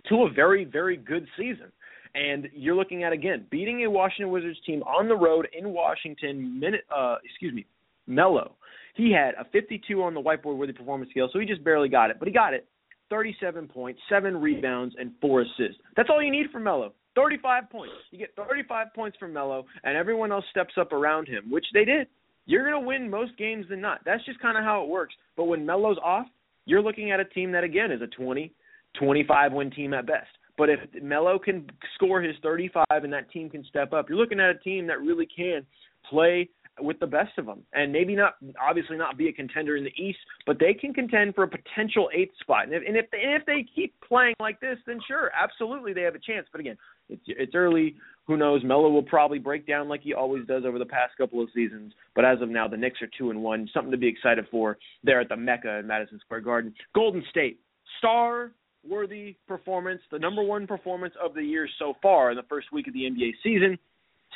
[0.09, 1.71] to a very, very good season.
[2.13, 6.59] And you're looking at again beating a Washington Wizards team on the road in Washington.
[6.59, 7.65] Minute, uh, excuse me,
[8.07, 8.55] Melo.
[8.95, 12.09] He had a 52 on the whiteboard worthy performance scale, so he just barely got
[12.09, 12.65] it, but he got it.
[13.09, 15.79] 37 points, seven rebounds, and four assists.
[15.95, 16.93] That's all you need from Melo.
[17.15, 17.93] 35 points.
[18.11, 21.85] You get 35 points from Melo, and everyone else steps up around him, which they
[21.85, 22.07] did.
[22.45, 24.01] You're going to win most games than not.
[24.05, 25.15] That's just kind of how it works.
[25.35, 26.27] But when Melo's off,
[26.65, 28.51] you're looking at a team that, again, is a 20,
[28.99, 30.27] 25 win team at best.
[30.57, 34.39] But if Melo can score his 35 and that team can step up, you're looking
[34.39, 35.65] at a team that really can
[36.09, 36.49] play
[36.81, 39.93] with the best of them, and maybe not obviously not be a contender in the
[40.01, 42.65] East, but they can contend for a potential eighth spot.
[42.65, 46.01] And if and if they, if they keep playing like this, then sure, absolutely they
[46.01, 46.47] have a chance.
[46.51, 46.77] But again,
[47.09, 47.95] it's it's early.
[48.27, 48.63] Who knows?
[48.63, 51.93] Melo will probably break down like he always does over the past couple of seasons.
[52.15, 53.69] But as of now, the Knicks are two and one.
[53.73, 56.73] Something to be excited for there at the Mecca in Madison Square Garden.
[56.93, 57.59] Golden State
[57.99, 58.51] star
[58.89, 62.87] worthy performance, the number one performance of the year so far in the first week
[62.87, 63.77] of the NBA season.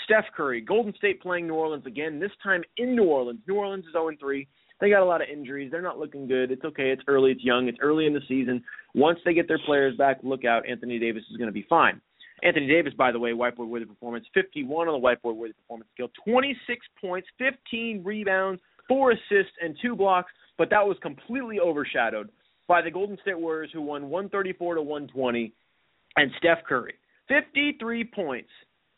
[0.06, 3.40] Steph Curry, Golden State playing New Orleans again, this time in New Orleans.
[3.48, 4.48] New Orleans is 0 3.
[4.80, 5.72] They got a lot of injuries.
[5.72, 6.52] They're not looking good.
[6.52, 6.92] It's okay.
[6.92, 7.32] It's early.
[7.32, 7.68] It's young.
[7.68, 8.64] It's early in the season.
[8.96, 10.68] Once they get their players back, look out.
[10.70, 12.00] Anthony Davis is going to be fine.
[12.44, 16.08] Anthony Davis, by the way, whiteboard worthy performance, 51 on the whiteboard worthy performance scale,
[16.26, 20.32] 26 points, 15 rebounds, four assists, and two blocks.
[20.58, 22.30] But that was completely overshadowed
[22.70, 25.52] by the Golden State Warriors, who won 134 to 120,
[26.16, 26.94] and Steph Curry,
[27.28, 28.50] 53 points,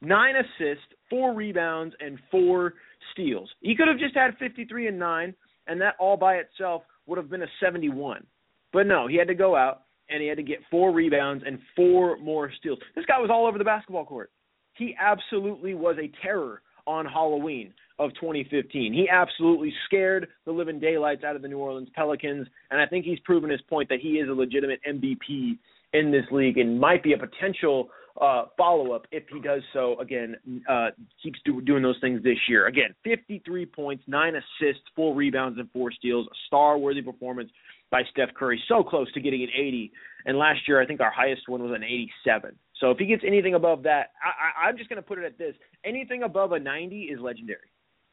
[0.02, 2.76] nine assists, four rebounds, and four
[3.14, 3.50] steals.
[3.62, 5.34] He could have just had 53 and nine,
[5.68, 8.26] and that all by itself would have been a 71.
[8.74, 11.58] But no, he had to go out and he had to get four rebounds and
[11.76, 12.80] four more steals.
[12.96, 14.32] This guy was all over the basketball court.
[14.74, 18.94] He absolutely was a terror on Halloween of 2015.
[18.94, 23.06] He absolutely scared the living daylights out of the New Orleans Pelicans, and I think
[23.06, 25.58] he's proven his point that he is a legitimate MVP
[25.94, 30.00] in this league and might be a potential uh, follow up if he does so
[30.00, 30.36] again.
[30.70, 30.90] Uh,
[31.22, 32.68] keeps do, doing those things this year.
[32.68, 36.28] Again, 53 points, nine assists, four rebounds, and four steals.
[36.28, 37.50] A star worthy performance
[37.90, 38.62] by Steph Curry.
[38.68, 39.92] So close to getting an 80.
[40.26, 42.56] And last year, I think our highest one was an 87.
[42.80, 45.26] So if he gets anything above that, I, I, I'm just going to put it
[45.26, 45.54] at this:
[45.86, 47.70] anything above a 90 is legendary.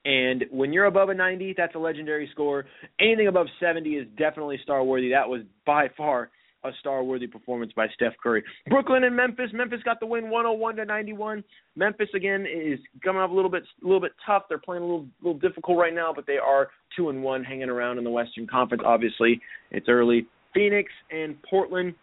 [0.08, 2.64] And when you're above a 90, that's a legendary score.
[2.98, 5.10] Anything above 70 is definitely star worthy.
[5.10, 6.30] That was by far
[6.64, 8.42] a star-worthy performance by Steph Curry.
[8.68, 9.50] Brooklyn and Memphis.
[9.52, 11.44] Memphis got the win, 101 to 91.
[11.76, 14.44] Memphis again is coming up a little bit, a little bit tough.
[14.48, 17.68] They're playing a little, little difficult right now, but they are two and one, hanging
[17.68, 18.82] around in the Western Conference.
[18.84, 19.40] Obviously,
[19.70, 20.26] it's early.
[20.52, 21.94] Phoenix and Portland.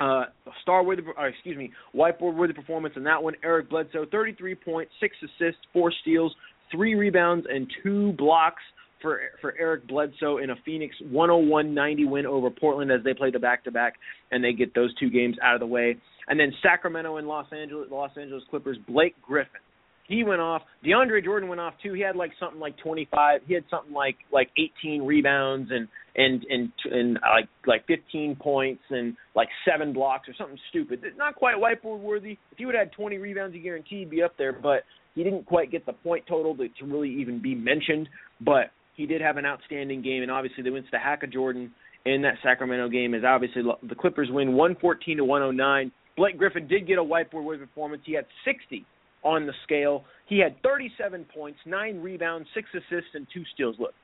[0.00, 0.26] Uh,
[0.62, 3.34] star worthy, uh, excuse me, whiteboard worthy performance in that one.
[3.42, 6.32] Eric Bledsoe, 33 points, six assists, four steals,
[6.70, 8.62] three rebounds, and two blocks
[9.00, 13.38] for for Eric Bledsoe in a Phoenix 101-90 win over Portland as they play the
[13.38, 13.94] back-to-back
[14.30, 15.96] and they get those two games out of the way.
[16.28, 19.60] And then Sacramento and Los Angeles Los Angeles Clippers Blake Griffin.
[20.08, 20.62] He went off.
[20.84, 21.92] DeAndre Jordan went off too.
[21.92, 23.42] He had like something like 25.
[23.46, 28.36] He had something like like 18 rebounds and and and and uh, like like 15
[28.36, 31.02] points and like seven blocks or something stupid.
[31.16, 32.38] Not quite whiteboard worthy.
[32.50, 34.52] If he would have had 20 rebounds, he guaranteed he'd be up there.
[34.52, 34.84] But
[35.18, 38.08] he didn't quite get the point total to, to really even be mentioned.
[38.40, 41.72] But he did have an outstanding game, and obviously the wins to Hack of Jordan
[42.04, 45.90] in that Sacramento game is obviously the Clippers win 114 to 109.
[46.16, 48.02] Blake Griffin did get a whiteboard worthy performance.
[48.06, 48.86] He had 60
[49.24, 50.04] on the scale.
[50.26, 53.74] He had 37 points, nine rebounds, six assists, and two steals.
[53.80, 53.94] Look,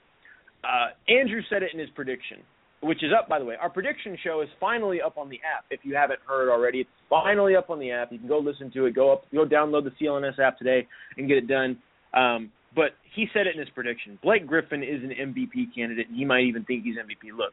[0.64, 2.38] uh, Andrew said it in his prediction,
[2.85, 3.55] which is up by the way.
[3.61, 5.64] Our prediction show is finally up on the app.
[5.70, 8.12] If you haven't heard already, it's finally up on the app.
[8.12, 8.94] You can go listen to it.
[8.94, 11.79] Go up, go download the CLNS app today and get it done.
[12.12, 14.18] Um, but he said it in his prediction.
[14.23, 17.37] Blake Griffin is an MVP candidate, and he might even think he's MVP.
[17.37, 17.53] Look,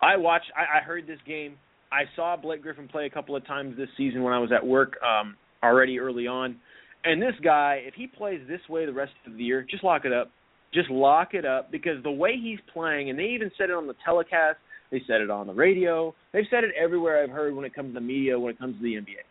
[0.00, 1.56] I watched, I, I heard this game.
[1.92, 4.64] I saw Blake Griffin play a couple of times this season when I was at
[4.64, 6.56] work um, already early on.
[7.04, 10.04] And this guy, if he plays this way the rest of the year, just lock
[10.04, 10.30] it up.
[10.72, 13.88] Just lock it up because the way he's playing, and they even said it on
[13.88, 14.58] the telecast,
[14.90, 17.90] they said it on the radio, they've said it everywhere I've heard when it comes
[17.90, 19.24] to the media, when it comes to the NBA.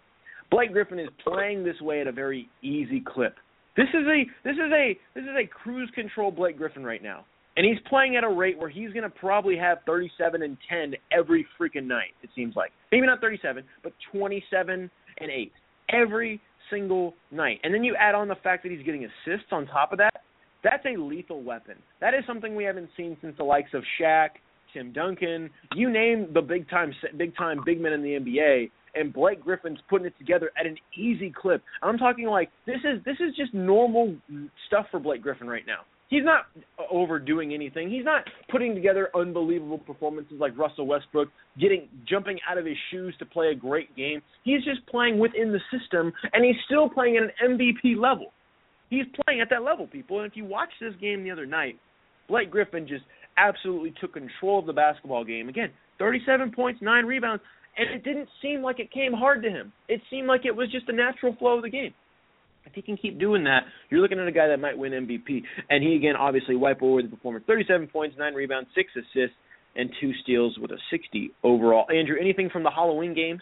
[0.52, 3.36] Blake Griffin is playing this way at a very easy clip.
[3.78, 7.26] This is a this is a this is a cruise control Blake Griffin right now.
[7.56, 10.94] And he's playing at a rate where he's going to probably have 37 and 10
[11.12, 12.72] every freaking night, it seems like.
[12.92, 15.52] Maybe not 37, but 27 and 8
[15.90, 17.60] every single night.
[17.64, 20.22] And then you add on the fact that he's getting assists on top of that.
[20.64, 21.76] That's a lethal weapon.
[22.02, 24.30] That is something we haven't seen since the likes of Shaq,
[24.74, 29.14] Tim Duncan, you name the big time big time big men in the NBA, and
[29.14, 31.64] Blake Griffin's putting it together at an easy clip.
[31.82, 34.16] I'm talking like this is this is just normal
[34.68, 35.80] stuff for Blake Griffin right now.
[36.10, 36.46] He's not
[36.92, 37.92] overdoing anything.
[37.92, 41.30] He's not putting together unbelievable performances like Russell Westbrook,
[41.60, 44.22] getting jumping out of his shoes to play a great game.
[44.44, 48.32] He's just playing within the system and he's still playing at an MVP level.
[48.90, 50.20] He's playing at that level, people.
[50.20, 51.80] And if you watch this game the other night,
[52.28, 53.04] Blake Griffin just
[53.40, 55.50] absolutely took control of the basketball game.
[55.50, 57.42] Again, 37 points, 9 rebounds
[57.80, 59.72] and it didn't seem like it came hard to him.
[59.88, 61.94] It seemed like it was just a natural flow of the game.
[62.66, 65.42] If he can keep doing that, you're looking at a guy that might win MVP.
[65.70, 69.36] And he again, obviously, wipe over the performance: 37 points, nine rebounds, six assists,
[69.76, 71.86] and two steals with a 60 overall.
[71.90, 73.42] Andrew, anything from the Halloween games?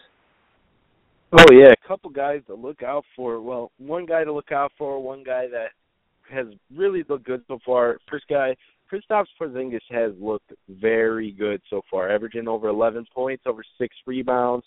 [1.32, 3.40] Oh yeah, a couple guys to look out for.
[3.40, 5.70] Well, one guy to look out for, one guy that
[6.32, 7.98] has really looked good so far.
[8.08, 8.56] First guy,
[8.92, 14.64] Kristaps Porzingis has looked very good so far, averaging over 11 points, over six rebounds,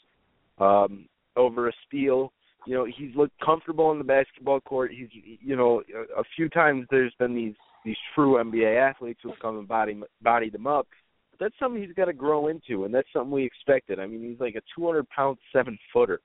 [0.59, 2.31] um, over a steal.
[2.67, 4.91] You know, he's looked comfortable on the basketball court.
[4.91, 5.81] He's, you know,
[6.15, 10.53] a few times there's been these these true NBA athletes who've come and body bodied
[10.53, 10.87] him up.
[11.31, 13.99] But that's something he's got to grow into, and that's something we expected.
[13.99, 16.19] I mean, he's like a 200 pound seven footer.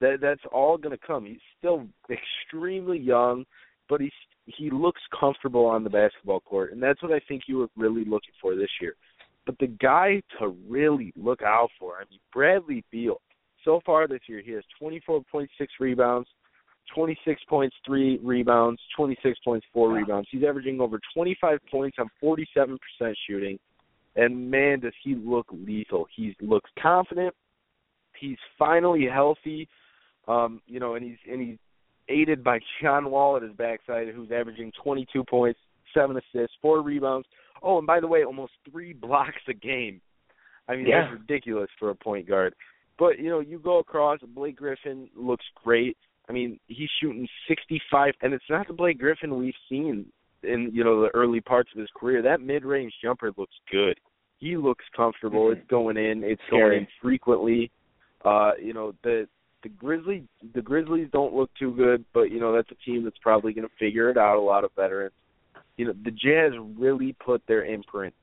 [0.00, 1.24] That that's all going to come.
[1.26, 3.44] He's still extremely young,
[3.88, 4.10] but he's
[4.56, 8.04] he looks comfortable on the basketball court, and that's what I think you were really
[8.04, 8.94] looking for this year.
[9.46, 13.20] But the guy to really look out for, I mean, Bradley Beal.
[13.64, 15.48] So far this year, he has 24.6
[15.80, 16.28] rebounds,
[16.94, 20.28] 26 points, three rebounds, 26 points, four rebounds.
[20.30, 22.78] He's averaging over 25 points on 47%
[23.26, 23.58] shooting,
[24.16, 26.06] and man, does he look lethal.
[26.14, 27.34] He looks confident.
[28.18, 29.68] He's finally healthy.
[30.26, 31.58] Um, you know, and he's and he's
[32.08, 35.60] aided by John Wall at his backside, who's averaging 22 points,
[35.94, 37.26] seven assists, four rebounds.
[37.62, 40.00] Oh, and by the way, almost three blocks a game.
[40.68, 41.02] I mean, Yeah.
[41.10, 42.54] that's ridiculous for a point guard.
[42.98, 44.18] But you know, you go across.
[44.34, 45.96] Blake Griffin looks great.
[46.28, 50.04] I mean, he's shooting 65, and it's not the Blake Griffin we've seen
[50.42, 52.22] in you know the early parts of his career.
[52.22, 53.98] That mid-range jumper looks good.
[54.38, 55.46] He looks comfortable.
[55.48, 55.52] Mhm.
[55.56, 56.22] It's going in.
[56.22, 56.60] It's Scary.
[56.70, 57.70] going in frequently.
[58.24, 59.28] Uh, you know the
[59.62, 63.18] the Grizzlies the Grizzlies don't look too good, but you know that's a team that's
[63.22, 64.36] probably going to figure it out.
[64.36, 65.14] A lot of veterans.
[65.76, 68.14] You know the Jazz really put their imprint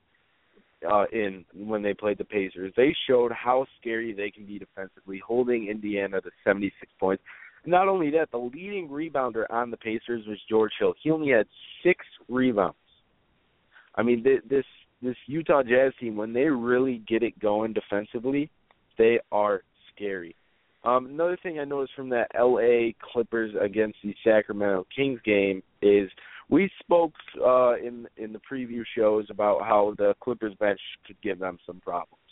[0.90, 2.72] uh, in when they played the Pacers.
[2.76, 7.22] They showed how scary they can be defensively, holding Indiana to 76 points.
[7.64, 10.94] Not only that, the leading rebounder on the Pacers was George Hill.
[11.02, 11.46] He only had
[11.82, 12.76] six rebounds.
[13.94, 14.64] I mean, th- this
[15.02, 18.50] this Utah Jazz team, when they really get it going defensively,
[18.96, 19.62] they are
[19.94, 20.34] scary.
[20.86, 26.08] Um, another thing I noticed from that LA Clippers against the Sacramento Kings game is
[26.48, 27.12] we spoke
[27.44, 31.80] uh, in in the preview shows about how the Clippers bench could give them some
[31.80, 32.22] problems.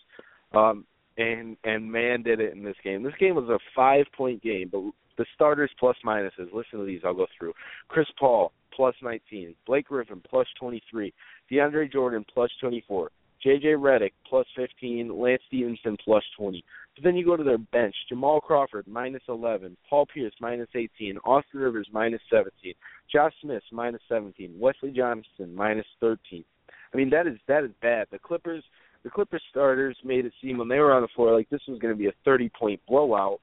[0.52, 0.86] Um,
[1.18, 3.02] and and man did it in this game.
[3.02, 4.82] This game was a five point game, but
[5.18, 6.52] the starters plus minuses.
[6.52, 7.00] Listen to these.
[7.04, 7.54] I'll go through.
[7.88, 11.12] Chris Paul plus 19, Blake Griffin plus 23,
[11.50, 13.10] DeAndre Jordan plus 24,
[13.44, 16.64] JJ Redick plus 15, Lance Stephenson plus 20.
[16.94, 21.18] But then you go to their bench: Jamal Crawford minus 11, Paul Pierce minus 18,
[21.18, 22.74] Austin Rivers minus 17,
[23.12, 26.44] Josh Smith minus 17, Wesley Johnson minus 13.
[26.92, 28.06] I mean that is that is bad.
[28.10, 28.62] The Clippers
[29.02, 31.78] the Clippers starters made it seem when they were on the floor like this was
[31.78, 33.40] going to be a 30 point blowout,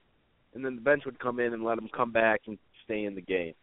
[0.53, 3.15] and then the bench would come in and let them come back and stay in
[3.15, 3.53] the game.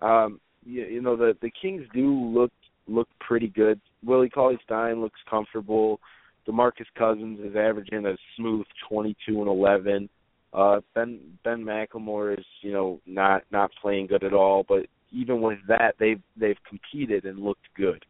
[0.00, 2.52] Um, you, you know the the Kings do look
[2.86, 3.80] look pretty good.
[4.04, 6.00] Willie Cauley Stein looks comfortable.
[6.48, 10.08] DeMarcus Cousins is averaging a smooth 22 and 11.
[10.52, 15.42] Uh, ben Ben McLemore is you know not not playing good at all, but even
[15.42, 18.02] with that they've they've competed and looked good.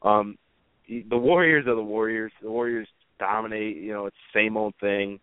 [0.00, 0.38] Um,
[0.88, 2.32] the Warriors are the Warriors.
[2.42, 3.76] The Warriors dominate.
[3.76, 5.20] You know, it's the same old thing.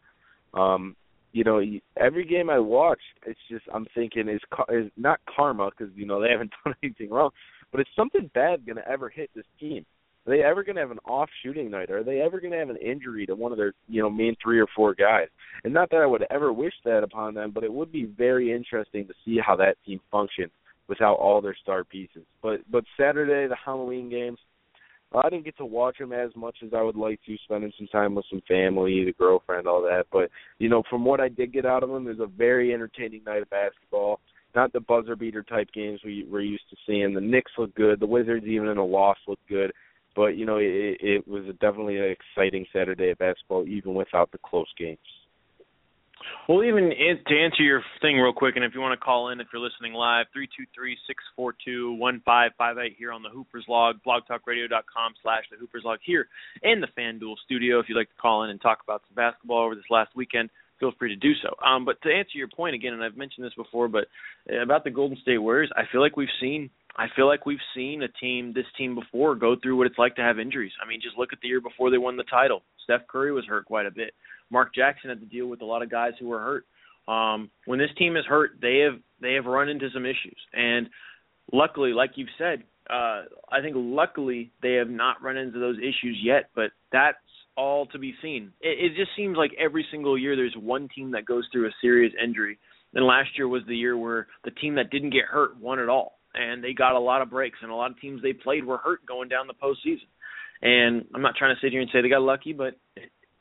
[0.54, 0.96] Um,
[1.32, 1.62] you know,
[1.98, 6.22] every game I watch, it's just I'm thinking is is not karma because you know
[6.22, 7.32] they haven't done anything wrong,
[7.72, 9.86] but is something bad going to ever hit this team?
[10.28, 11.90] Are they ever going to have an off shooting night?
[11.90, 14.36] Are they ever going to have an injury to one of their you know main
[14.42, 15.28] three or four guys?
[15.64, 18.54] And not that I would ever wish that upon them, but it would be very
[18.54, 20.52] interesting to see how that team functions
[20.88, 22.24] without all their star pieces.
[22.42, 24.40] But but Saturday, the Halloween games,
[25.14, 27.88] I didn't get to watch them as much as I would like to, spending some
[27.88, 30.06] time with some family, the girlfriend, all that.
[30.12, 30.30] But
[30.60, 33.42] you know, from what I did get out of them, there's a very entertaining night
[33.42, 34.20] of basketball.
[34.56, 37.14] Not the buzzer beater type games we we're used to seeing.
[37.14, 38.00] The Knicks look good.
[38.00, 39.72] The Wizards, even in a loss, look good.
[40.20, 44.38] But you know, it, it was definitely an exciting Saturday of basketball, even without the
[44.38, 45.00] close games.
[46.46, 49.30] Well, even in, to answer your thing real quick, and if you want to call
[49.30, 52.98] in, if you're listening live, three two three six four two one five five eight
[53.00, 56.28] here on the Hoopers Log, blogtalkradio.com slash the Hoopers Log here
[56.64, 57.80] in the FanDuel studio.
[57.80, 60.50] If you'd like to call in and talk about some basketball over this last weekend,
[60.82, 61.56] feel free to do so.
[61.66, 64.08] Um, but to answer your point again, and I've mentioned this before, but
[64.62, 68.04] about the Golden State Warriors, I feel like we've seen I feel like we've seen
[68.04, 70.72] a team, this team before, go through what it's like to have injuries.
[70.84, 72.64] I mean, just look at the year before they won the title.
[72.84, 74.14] Steph Curry was hurt quite a bit.
[74.50, 76.66] Mark Jackson had to deal with a lot of guys who were hurt.
[77.12, 80.90] Um, when this team is hurt, they have they have run into some issues, and
[81.52, 86.20] luckily, like you've said, uh, I think luckily they have not run into those issues
[86.22, 86.50] yet.
[86.56, 87.18] But that's
[87.58, 88.52] all to be seen.
[88.62, 91.72] It, it just seems like every single year there's one team that goes through a
[91.82, 92.58] serious injury.
[92.94, 95.90] And last year was the year where the team that didn't get hurt won it
[95.90, 98.66] all, and they got a lot of breaks, and a lot of teams they played
[98.66, 100.08] were hurt going down the postseason.
[100.62, 102.76] And I'm not trying to sit here and say they got lucky, but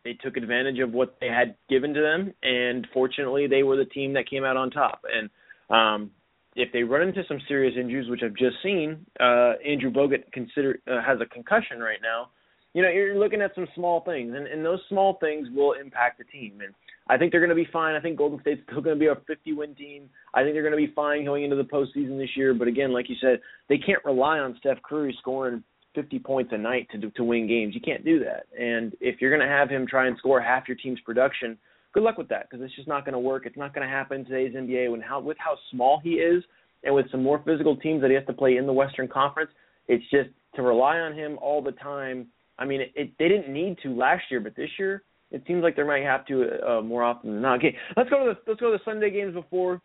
[0.04, 3.84] they took advantage of what they had given to them, and fortunately, they were the
[3.84, 5.02] team that came out on top.
[5.12, 5.30] And
[5.70, 6.10] um,
[6.54, 10.78] if they run into some serious injuries, which I've just seen, uh, Andrew Bogut consider
[10.90, 12.30] uh, has a concussion right now.
[12.74, 16.18] You know, you're looking at some small things, and, and those small things will impact
[16.18, 16.60] the team.
[16.64, 16.74] And
[17.08, 17.94] I think they're going to be fine.
[17.94, 20.10] I think Golden State's still going to be a 50-win team.
[20.34, 22.52] I think they're going to be fine going into the postseason this year.
[22.52, 25.62] But again, like you said, they can't rely on Steph Curry scoring
[25.94, 27.74] 50 points a night to to win games.
[27.74, 28.46] You can't do that.
[28.58, 31.56] And if you're going to have him try and score half your team's production,
[31.92, 33.46] good luck with that because it's just not going to work.
[33.46, 36.44] It's not going to happen in today's NBA when how with how small he is
[36.84, 39.50] and with some more physical teams that he has to play in the Western Conference.
[39.88, 42.28] It's just to rely on him all the time.
[42.58, 45.62] I mean, it, it they didn't need to last year, but this year it seems
[45.62, 47.58] like they might have to uh, more often than not.
[47.58, 49.80] Okay, let's go to the let's go to the Sunday games before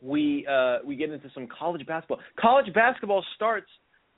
[0.00, 2.18] we uh, we get into some college basketball.
[2.38, 3.68] College basketball starts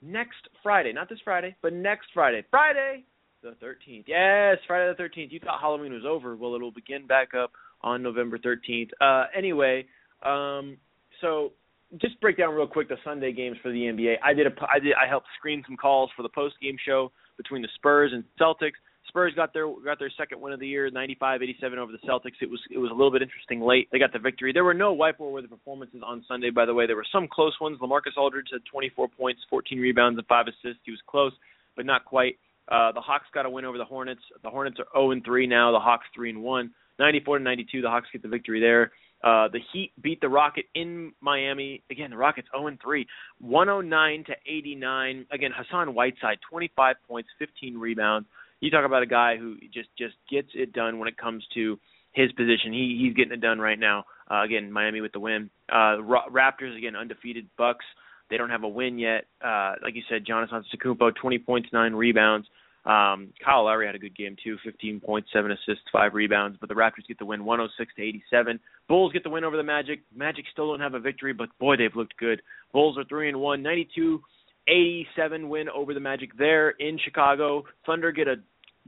[0.03, 2.45] next Friday, not this Friday, but next Friday.
[2.51, 3.05] Friday
[3.43, 4.05] the 13th.
[4.07, 5.31] Yes, Friday the 13th.
[5.31, 6.37] You thought Halloween was over.
[6.37, 7.53] Well, it'll begin back up
[7.83, 8.91] on November 13th.
[9.01, 9.87] Uh, anyway,
[10.25, 10.77] um,
[11.21, 11.53] so
[12.01, 14.17] just break down real quick the Sunday games for the NBA.
[14.25, 17.13] I did a I did I helped screen some calls for the post game show
[17.37, 18.79] between the Spurs and Celtics.
[19.09, 22.41] Spurs got their got their second win of the year, 95-87 over the Celtics.
[22.41, 23.89] It was it was a little bit interesting late.
[23.93, 24.53] They got the victory.
[24.53, 26.87] There were no whiteboard worthy performances on Sunday, by the way.
[26.87, 27.79] There were some close ones.
[27.81, 30.83] LaMarcus Aldridge had 24 points, 14 rebounds, and five assists.
[30.85, 31.33] He was close,
[31.77, 32.39] but not quite.
[32.69, 34.23] Uh, the Hawks got a win over the Hornets.
[34.43, 35.73] The Hornets are 0 and 3 now.
[35.73, 36.71] The Hawks 3 and 1.
[36.99, 37.83] 94 to 92.
[37.83, 38.91] The Hawks get the victory there.
[39.23, 41.83] Uh, the Heat beat the Rocket in Miami.
[41.91, 43.07] Again, the Rockets 0 and 3,
[43.41, 45.27] 109 to 89.
[45.33, 48.29] Again, Hassan Whiteside 25 points, 15 rebounds.
[48.61, 51.79] You talk about a guy who just just gets it done when it comes to
[52.13, 52.73] his position.
[52.73, 54.05] He he's getting it done right now.
[54.31, 55.51] Uh, again, Miami with the win.
[55.69, 57.49] Uh, Raptors again undefeated.
[57.59, 57.85] Bucks
[58.31, 59.27] they don't have a win yet.
[59.45, 62.47] Uh, like you said, Jonathan Antetokounmpo, 20 points, nine rebounds.
[62.85, 66.57] Um, Kyle Lowry had a good game too, 15 points, seven assists, five rebounds.
[66.61, 68.61] But the Raptors get the win, 106 to 87.
[68.89, 70.01] Bulls get the win over the Magic.
[70.15, 72.43] Magic still don't have a victory, but boy, they've looked good.
[72.73, 74.23] Bulls are three and one, 92
[74.69, 77.64] 87 win over the Magic there in Chicago.
[77.85, 78.37] Thunder get a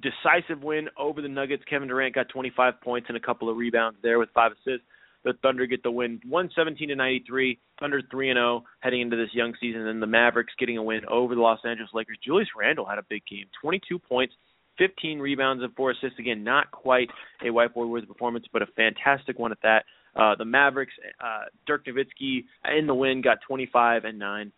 [0.01, 1.63] decisive win over the Nuggets.
[1.69, 4.85] Kevin Durant got 25 points and a couple of rebounds there with five assists
[5.25, 7.59] the Thunder get the win, 117 to 93.
[7.81, 11.03] Thunder 3 and 0 heading into this young season, and the Mavericks getting a win
[11.07, 12.19] over the Los Angeles Lakers.
[12.25, 14.35] Julius Randle had a big game, 22 points,
[14.79, 16.19] 15 rebounds, and four assists.
[16.19, 17.09] Again, not quite
[17.43, 19.85] a whiteboard worthy performance, but a fantastic one at that.
[20.17, 22.45] Uh, the Mavericks, uh, Dirk Nowitzki
[22.77, 24.53] in the win, got 25 and 9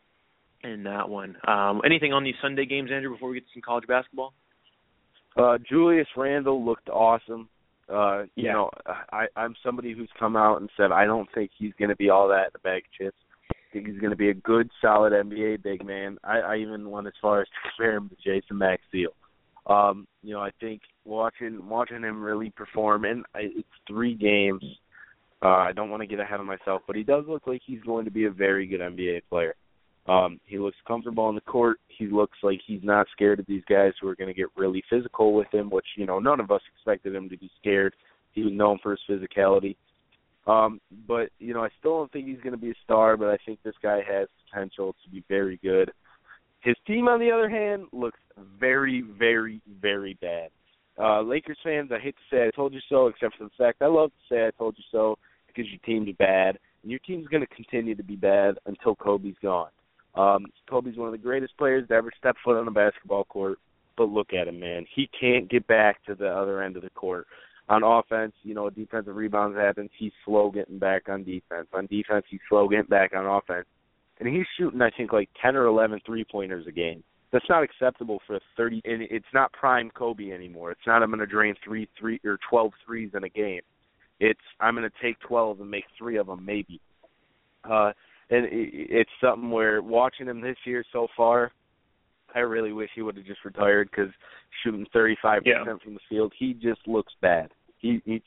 [0.63, 1.37] in that one.
[1.47, 4.33] Um, anything on these Sunday games, Andrew, before we get to some college basketball?
[5.37, 7.49] Uh, Julius Randle looked awesome.
[7.89, 8.53] Uh, you yeah.
[8.53, 8.71] know,
[9.13, 12.11] I, I'm somebody who's come out and said I don't think he's going to be
[12.11, 13.17] all that in the bag of chips.
[13.51, 16.19] I think he's going to be a good, solid NBA big man.
[16.23, 19.15] I, I even went as far as to compare him to Jason Maxiell.
[19.67, 24.65] Um, you know, I think watching watching him really perform, and I, it's three games.
[25.43, 27.81] Uh, I don't want to get ahead of myself, but he does look like he's
[27.81, 29.55] going to be a very good NBA player.
[30.09, 31.79] Um, he looks comfortable on the court.
[31.89, 34.83] He looks like he's not scared of these guys who are going to get really
[34.89, 37.95] physical with him, which you know none of us expected him to be scared.
[38.33, 39.77] He was known for his physicality.
[40.47, 43.29] Um, but you know, I still don't think he's going to be a star, but
[43.29, 45.93] I think this guy has potential to be very good.
[46.63, 48.19] His team, on the other hand, looks
[48.59, 50.51] very, very, very bad.
[50.99, 53.81] Uh, Lakers fans, I hate to say I told you so, except for the fact
[53.81, 57.27] I love to say I told you so because your team's bad, and your team's
[57.29, 59.71] going to continue to be bad until Kobe's gone.
[60.15, 63.59] Um, Kobe's one of the greatest players to ever step foot on a basketball court.
[63.97, 64.87] But look at him, man.
[64.95, 67.27] He can't get back to the other end of the court.
[67.69, 69.91] On offense, you know, defensive rebounds happens.
[69.97, 71.69] He's slow getting back on defense.
[71.73, 73.67] On defense, he's slow getting back on offense.
[74.19, 77.05] And he's shooting, I think, like 10 or 11 three pointers a game.
[77.33, 78.83] That's not acceptable for a 30.
[78.85, 80.73] And it's not prime Kobe anymore.
[80.73, 83.61] It's not I'm going to drain three, three or 12 threes in a game.
[84.19, 86.81] It's I'm going to take 12 and make three of them maybe.
[87.65, 87.93] Uh,
[88.31, 91.51] and it's something where watching him this year so far,
[92.35, 94.13] I really wish he would have just retired because
[94.63, 95.65] shooting 35% yeah.
[95.83, 97.51] from the field, he just looks bad.
[97.79, 98.23] He, he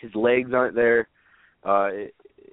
[0.00, 1.08] his legs aren't there.
[1.64, 1.90] Uh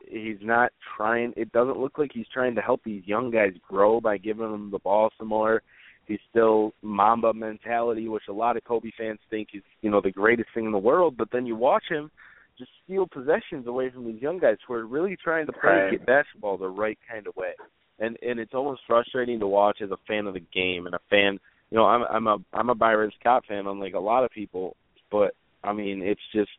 [0.08, 4.02] he's not trying it doesn't look like he's trying to help these young guys grow
[4.02, 5.62] by giving them the ball some more.
[6.08, 10.12] He's still Mamba mentality, which a lot of Kobe fans think is, you know, the
[10.12, 12.12] greatest thing in the world, but then you watch him
[12.58, 15.92] just steal possessions away from these young guys who are really trying to play right.
[15.92, 17.54] get basketball the right kind of way.
[18.00, 21.00] And and it's almost frustrating to watch as a fan of the game and a
[21.10, 21.40] fan.
[21.72, 24.76] You know, I'm I'm a I'm a Byron Scott fan, unlike a lot of people.
[25.12, 25.34] But
[25.64, 26.52] I mean, it's just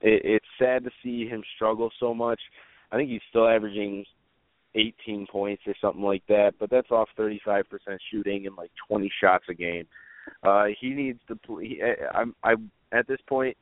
[0.00, 2.40] it, it's sad to see him struggle so much.
[2.90, 4.04] I think he's still averaging
[4.74, 7.64] 18 points or something like that, but that's off 35%
[8.10, 9.86] shooting and like 20 shots a game.
[10.42, 11.80] Uh he needs to play.
[12.14, 12.54] I'm I
[12.92, 13.56] at this point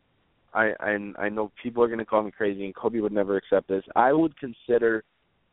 [0.55, 3.37] I I, I know people are going to call me crazy, and Kobe would never
[3.37, 3.85] accept this.
[3.97, 5.05] I would consider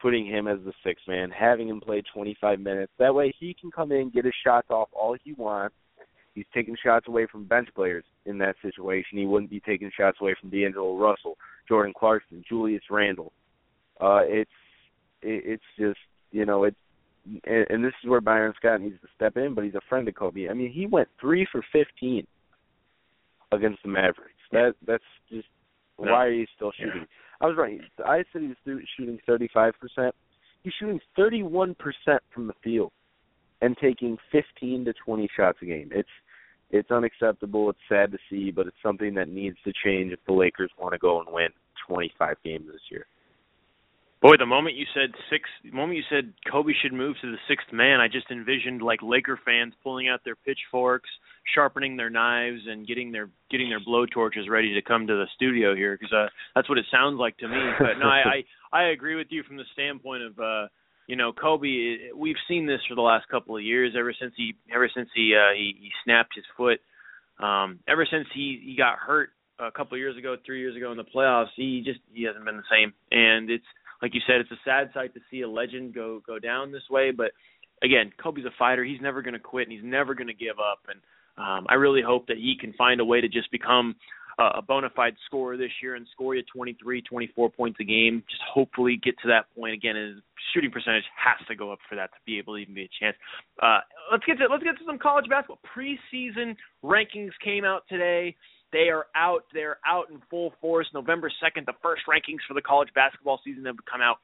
[0.01, 2.91] putting him as the sixth man, having him play 25 minutes.
[2.99, 5.75] That way, he can come in, get his shots off all he wants.
[6.35, 9.17] He's taking shots away from bench players in that situation.
[9.17, 11.35] He wouldn't be taking shots away from D'Angelo Russell,
[11.67, 13.31] Jordan Clarkson, Julius Randle.
[13.99, 14.51] Uh, it's
[15.23, 15.99] it, it's just
[16.31, 16.77] you know it's
[17.43, 20.07] and, and this is where Byron Scott needs to step in, but he's a friend
[20.07, 20.47] of Kobe.
[20.47, 22.25] I mean, he went three for 15
[23.51, 24.36] against the Mavericks.
[24.51, 25.47] That that's just
[25.99, 26.11] no.
[26.11, 27.01] why are you still shooting?
[27.01, 27.41] Yeah.
[27.41, 27.79] I was right.
[28.05, 30.15] I said he was shooting 35 percent.
[30.63, 32.91] He's shooting 31 percent from the field
[33.61, 35.89] and taking 15 to 20 shots a game.
[35.91, 36.09] It's
[36.69, 37.69] it's unacceptable.
[37.69, 40.93] It's sad to see, but it's something that needs to change if the Lakers want
[40.93, 41.49] to go and win
[41.87, 43.05] 25 games this year.
[44.21, 47.37] Boy, the moment you said six, the moment you said Kobe should move to the
[47.47, 51.09] sixth man, I just envisioned like Laker fans pulling out their pitchforks,
[51.53, 55.75] sharpening their knives, and getting their getting their blowtorches ready to come to the studio
[55.75, 57.59] here because uh, that's what it sounds like to me.
[57.79, 58.43] But no, I, I
[58.77, 60.67] I agree with you from the standpoint of uh,
[61.07, 62.11] you know Kobe.
[62.15, 65.35] We've seen this for the last couple of years, ever since he ever since he
[65.35, 66.79] uh, he, he snapped his foot,
[67.39, 69.29] um, ever since he he got hurt
[69.59, 71.47] a couple of years ago, three years ago in the playoffs.
[71.55, 73.65] He just he hasn't been the same, and it's
[74.01, 76.89] like you said, it's a sad sight to see a legend go go down this
[76.89, 77.11] way.
[77.11, 77.31] But
[77.83, 78.83] again, Kobe's a fighter.
[78.83, 80.79] He's never going to quit, and he's never going to give up.
[80.89, 80.99] And
[81.37, 83.95] um, I really hope that he can find a way to just become
[84.39, 88.23] a bona fide scorer this year and score you 23, 24 points a game.
[88.29, 89.95] Just hopefully get to that point again.
[89.95, 90.21] His
[90.53, 92.89] shooting percentage has to go up for that to be able to even be a
[92.99, 93.17] chance.
[93.61, 93.79] Uh,
[94.11, 95.59] let's get to let's get to some college basketball.
[95.75, 98.35] Preseason rankings came out today.
[98.71, 99.45] They are out.
[99.53, 100.87] They're out in full force.
[100.93, 104.17] November 2nd, the first rankings for the college basketball season have come out,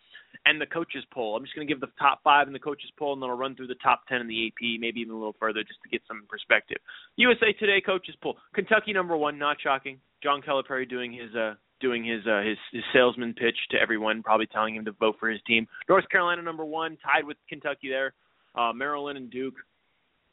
[0.45, 1.35] and the coaches poll.
[1.35, 3.37] I'm just going to give the top five in the coaches poll, and then I'll
[3.37, 5.89] run through the top 10 in the AP, maybe even a little further, just to
[5.89, 6.77] get some perspective.
[7.15, 8.37] USA Today coaches poll.
[8.53, 9.99] Kentucky number one, not shocking.
[10.21, 14.47] John Calipari doing his uh, doing his uh, his his salesman pitch to everyone, probably
[14.47, 15.67] telling him to vote for his team.
[15.89, 18.13] North Carolina number one, tied with Kentucky there.
[18.55, 19.55] Uh, Maryland and Duke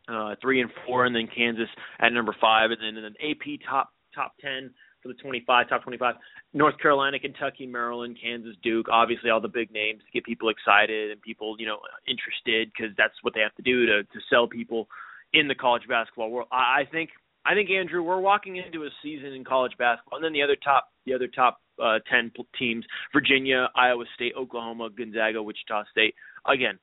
[0.09, 1.69] uh, three and four, and then Kansas
[2.01, 4.71] at number five, and then an AP top top 10
[5.03, 6.15] for the 25, top 25.
[6.53, 11.11] North Carolina, Kentucky, Maryland, Kansas, Duke, obviously all the big names to get people excited
[11.11, 14.47] and people, you know, interested because that's what they have to do to to sell
[14.47, 14.89] people
[15.33, 16.49] in the college basketball world.
[16.53, 17.11] I, I think
[17.45, 20.57] I think Andrew, we're walking into a season in college basketball, and then the other
[20.63, 26.15] top the other top uh, 10 teams: Virginia, Iowa State, Oklahoma, Gonzaga, Wichita State.
[26.47, 26.79] Again,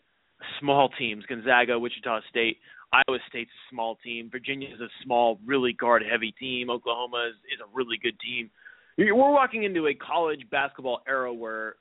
[0.60, 2.58] small teams: Gonzaga, Wichita State,
[2.94, 4.30] Iowa State's a small team.
[4.32, 6.70] Virginia is a small, really guard heavy team.
[6.70, 8.50] Oklahoma is, is a really good team.
[8.98, 11.76] We're walking into a college basketball era where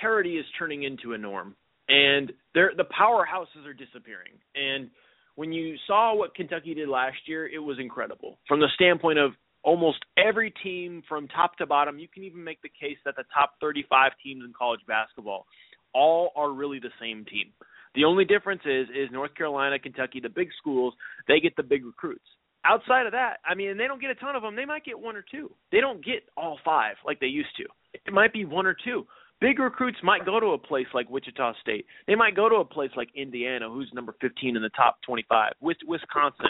[0.00, 1.54] parity is turning into a norm,
[1.88, 4.32] and the powerhouses are disappearing.
[4.54, 4.90] And
[5.34, 9.32] when you saw what Kentucky did last year, it was incredible from the standpoint of
[9.62, 11.98] almost every team from top to bottom.
[11.98, 15.46] You can even make the case that the top 35 teams in college basketball
[15.92, 17.52] all are really the same team.
[17.94, 20.94] The only difference is is North Carolina, Kentucky, the big schools,
[21.28, 22.24] they get the big recruits.
[22.64, 24.56] Outside of that, I mean, they don't get a ton of them.
[24.56, 25.50] They might get one or two.
[25.70, 27.64] They don't get all five like they used to.
[27.92, 29.06] It might be one or two.
[29.40, 31.84] Big recruits might go to a place like Wichita State.
[32.06, 35.52] They might go to a place like Indiana, who's number 15 in the top 25.
[35.60, 36.46] Wisconsin,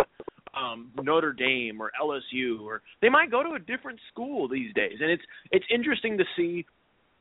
[0.57, 4.99] um, Notre Dame, or LSU, or they might go to a different school these days.
[5.01, 6.65] And it's it's interesting to see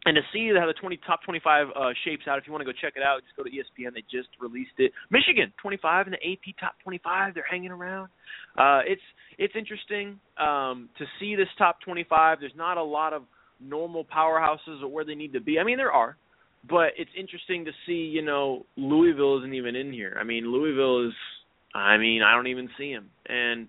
[0.06, 2.72] and to see how the 20 top 25 uh, shapes out, if you want to
[2.72, 3.94] go check it out, just go to ESPN.
[3.94, 4.92] They just released it.
[5.10, 7.34] Michigan 25 in the AP top 25.
[7.34, 8.10] They're hanging around.
[8.58, 9.02] Uh, it's
[9.38, 12.40] it's interesting um, to see this top 25.
[12.40, 13.24] There's not a lot of
[13.60, 15.58] normal powerhouses or where they need to be.
[15.58, 16.18] I mean, there are,
[16.70, 17.94] but it's interesting to see.
[17.94, 20.18] You know, Louisville isn't even in here.
[20.20, 21.14] I mean, Louisville is.
[21.74, 23.68] I mean, I don't even see him, and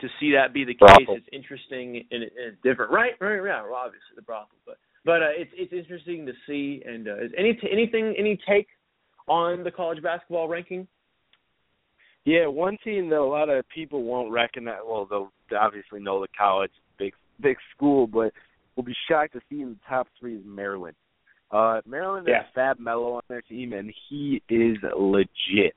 [0.00, 2.90] to see that be the case, it's interesting and, and different.
[2.90, 3.62] Right, right, yeah.
[3.62, 6.82] Well, obviously the brothel, but but uh, it's it's interesting to see.
[6.86, 8.68] And uh, is any t- anything any take
[9.28, 10.86] on the college basketball ranking?
[12.24, 14.78] Yeah, one team that a lot of people won't recognize.
[14.86, 18.32] Well, they'll obviously know the college, big big school, but
[18.76, 20.96] will be shocked to see in the top three is Maryland.
[21.50, 22.38] Uh, Maryland yeah.
[22.38, 25.76] has Fab Melo on their team, and he is legit.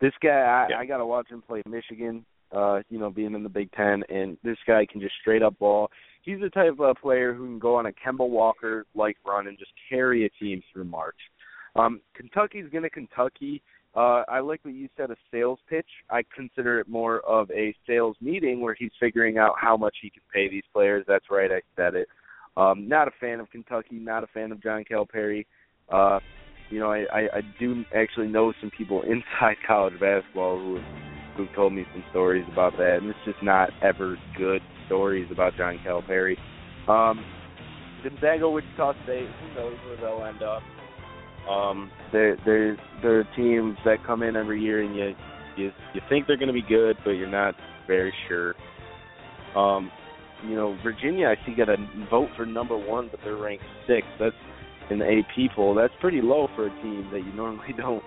[0.00, 0.78] This guy, I, yeah.
[0.78, 2.24] I got to watch him play Michigan.
[2.52, 5.56] Uh, you know, being in the Big Ten, and this guy can just straight up
[5.58, 5.88] ball
[6.22, 9.58] he's the type of player who can go on a Kemba Walker like run and
[9.58, 11.16] just carry a team through March.
[11.76, 13.62] Um, Kentucky's going to Kentucky.
[13.94, 15.86] Uh, I like what you said, a sales pitch.
[16.10, 20.10] I consider it more of a sales meeting where he's figuring out how much he
[20.10, 21.04] can pay these players.
[21.08, 22.08] That's right, I said it.
[22.56, 25.46] Um, not a fan of Kentucky, not a fan of John Calipari.
[25.88, 26.20] Uh,
[26.70, 30.84] you know, I, I, I do actually know some people inside college basketball who have,
[31.46, 35.56] who told me some stories about that, and it's just not ever good stories about
[35.56, 36.36] John Calipari.
[36.88, 37.24] Um,
[38.02, 40.62] Gonzaga, Wichita State, who knows where they'll end up.
[41.48, 45.14] Um, they're they're they're teams that come in every year and you
[45.56, 47.54] you you think they're going to be good, but you're not
[47.86, 48.54] very sure.
[49.56, 49.90] Um,
[50.46, 51.76] you know, Virginia, I see got a
[52.10, 54.10] vote for number one, but they're ranked sixth.
[54.18, 54.34] That's
[54.90, 55.74] in the AP poll.
[55.74, 58.02] That's pretty low for a team that you normally don't.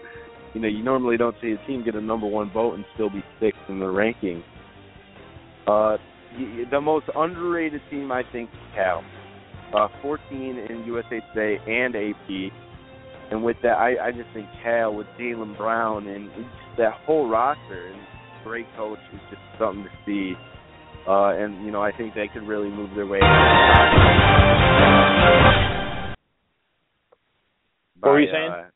[0.53, 3.09] You know, you normally don't see a team get a number one vote and still
[3.09, 4.43] be sixth in the ranking.
[5.65, 5.97] Uh,
[6.71, 9.03] the most underrated team I think is Cal.
[9.73, 12.53] Uh, 14 in USA Today and AP.
[13.31, 16.29] And with that, I, I just think Cal with Jaylen Brown and
[16.77, 17.99] that whole roster and
[18.43, 20.33] great coach is just something to see.
[21.07, 23.19] Uh, and you know, I think they could really move their way.
[27.99, 28.51] What were you by, saying?
[28.51, 28.69] Uh,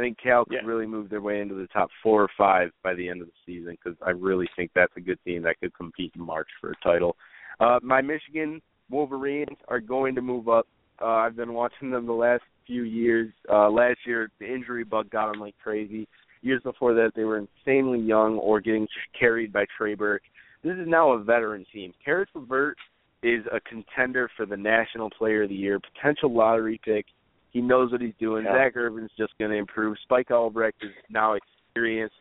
[0.00, 0.64] I think Cal could Yeah.
[0.64, 3.34] really move their way into the top four or five by the end of the
[3.44, 6.70] season because I really think that's a good team that could compete in March for
[6.70, 7.16] a title.
[7.60, 10.66] Uh, my Michigan Wolverines are going to move up.
[11.02, 13.30] Uh, I've been watching them the last few years.
[13.50, 16.08] Uh, last year, the injury bug got them like crazy.
[16.40, 18.88] Years before that, they were insanely young or getting
[19.18, 20.22] carried by Trey Burke.
[20.62, 21.92] This is now a veteran team.
[22.02, 22.78] Caris LeVert
[23.22, 27.04] is a contender for the National Player of the Year, potential lottery pick.
[27.50, 28.44] He knows what he's doing.
[28.44, 28.54] Yeah.
[28.54, 29.96] Zak Irvin's just going to improve.
[30.02, 32.14] Spike Albrecht is now experienced.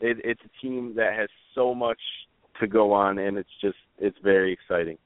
[0.00, 1.98] It, it's a team that has so much
[2.60, 4.98] to go on, and it's just it's very exciting.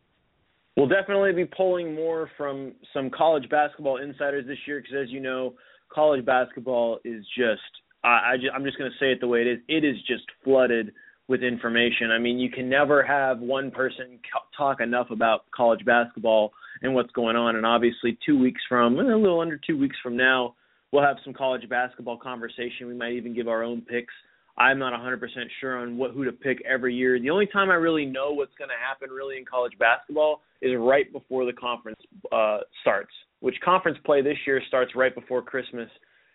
[0.76, 5.20] We'll definitely be pulling more from some college basketball insiders this year because, as you
[5.20, 5.55] know,
[5.93, 7.61] college basketball is just.
[8.03, 9.59] I, I just, I'm just going to say it the way it is.
[9.68, 10.93] It is just flooded
[11.28, 12.11] with information.
[12.11, 16.53] I mean, you can never have one person co- talk enough about college basketball
[16.83, 17.57] and what's going on.
[17.57, 20.55] And obviously, two weeks from a little under two weeks from now,
[20.93, 22.87] we'll have some college basketball conversation.
[22.87, 24.14] We might even give our own picks.
[24.59, 25.18] I'm not 100%
[25.61, 27.18] sure on what who to pick every year.
[27.18, 30.72] The only time I really know what's going to happen really in college basketball is
[30.78, 32.01] right before the conference
[32.31, 33.12] uh, starts.
[33.41, 35.89] Which conference play this year starts right before Christmas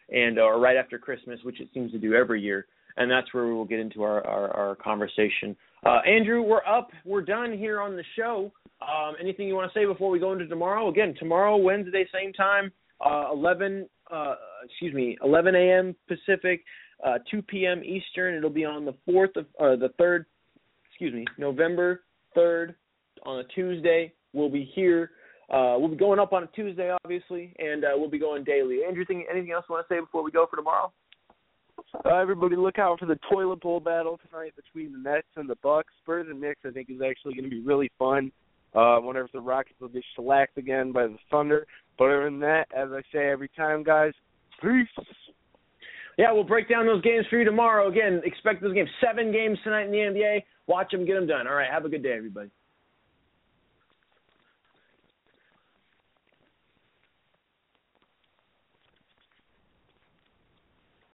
[0.10, 2.66] and or right after Christmas, which it seems to do every year.
[2.98, 5.56] And that's where we will get into our our, our conversation.
[5.86, 6.90] Uh, Andrew, we're up.
[7.06, 8.52] We're done here on the show.
[8.82, 10.90] Um, anything you want to say before we go into tomorrow?
[10.90, 12.72] Again, tomorrow, Wednesday, same time,
[13.06, 15.96] uh, 11, uh, excuse me, 11 a.m.
[16.08, 16.64] Pacific,
[17.06, 17.84] uh, 2 p.m.
[17.84, 18.34] Eastern.
[18.34, 20.26] It'll be on the 4th of, uh, the 3rd,
[20.90, 22.02] excuse me, November
[22.36, 22.74] 3rd
[23.24, 24.12] on a Tuesday.
[24.34, 25.12] We'll be here.
[25.52, 28.80] Uh, we'll be going up on a Tuesday, obviously, and uh, we'll be going daily.
[28.88, 30.92] Andrew, anything else you want to say before we go for tomorrow?
[32.06, 35.56] Uh, everybody, look out for the toilet bowl battle tonight between the Nets and the
[35.64, 35.94] Bucks.
[36.02, 38.32] Spurs and Knicks, I think, is actually going to be really fun.
[38.76, 41.66] Uh, if the Rockets will get shellacked again by the Thunder.
[41.98, 44.12] But other than that, as I say every time, guys,
[44.62, 45.06] peace.
[46.18, 47.88] Yeah, we'll break down those games for you tomorrow.
[47.90, 48.90] Again, expect those games.
[49.06, 50.44] Seven games tonight in the NBA.
[50.68, 51.48] Watch them, get them done.
[51.48, 52.50] All right, have a good day, everybody.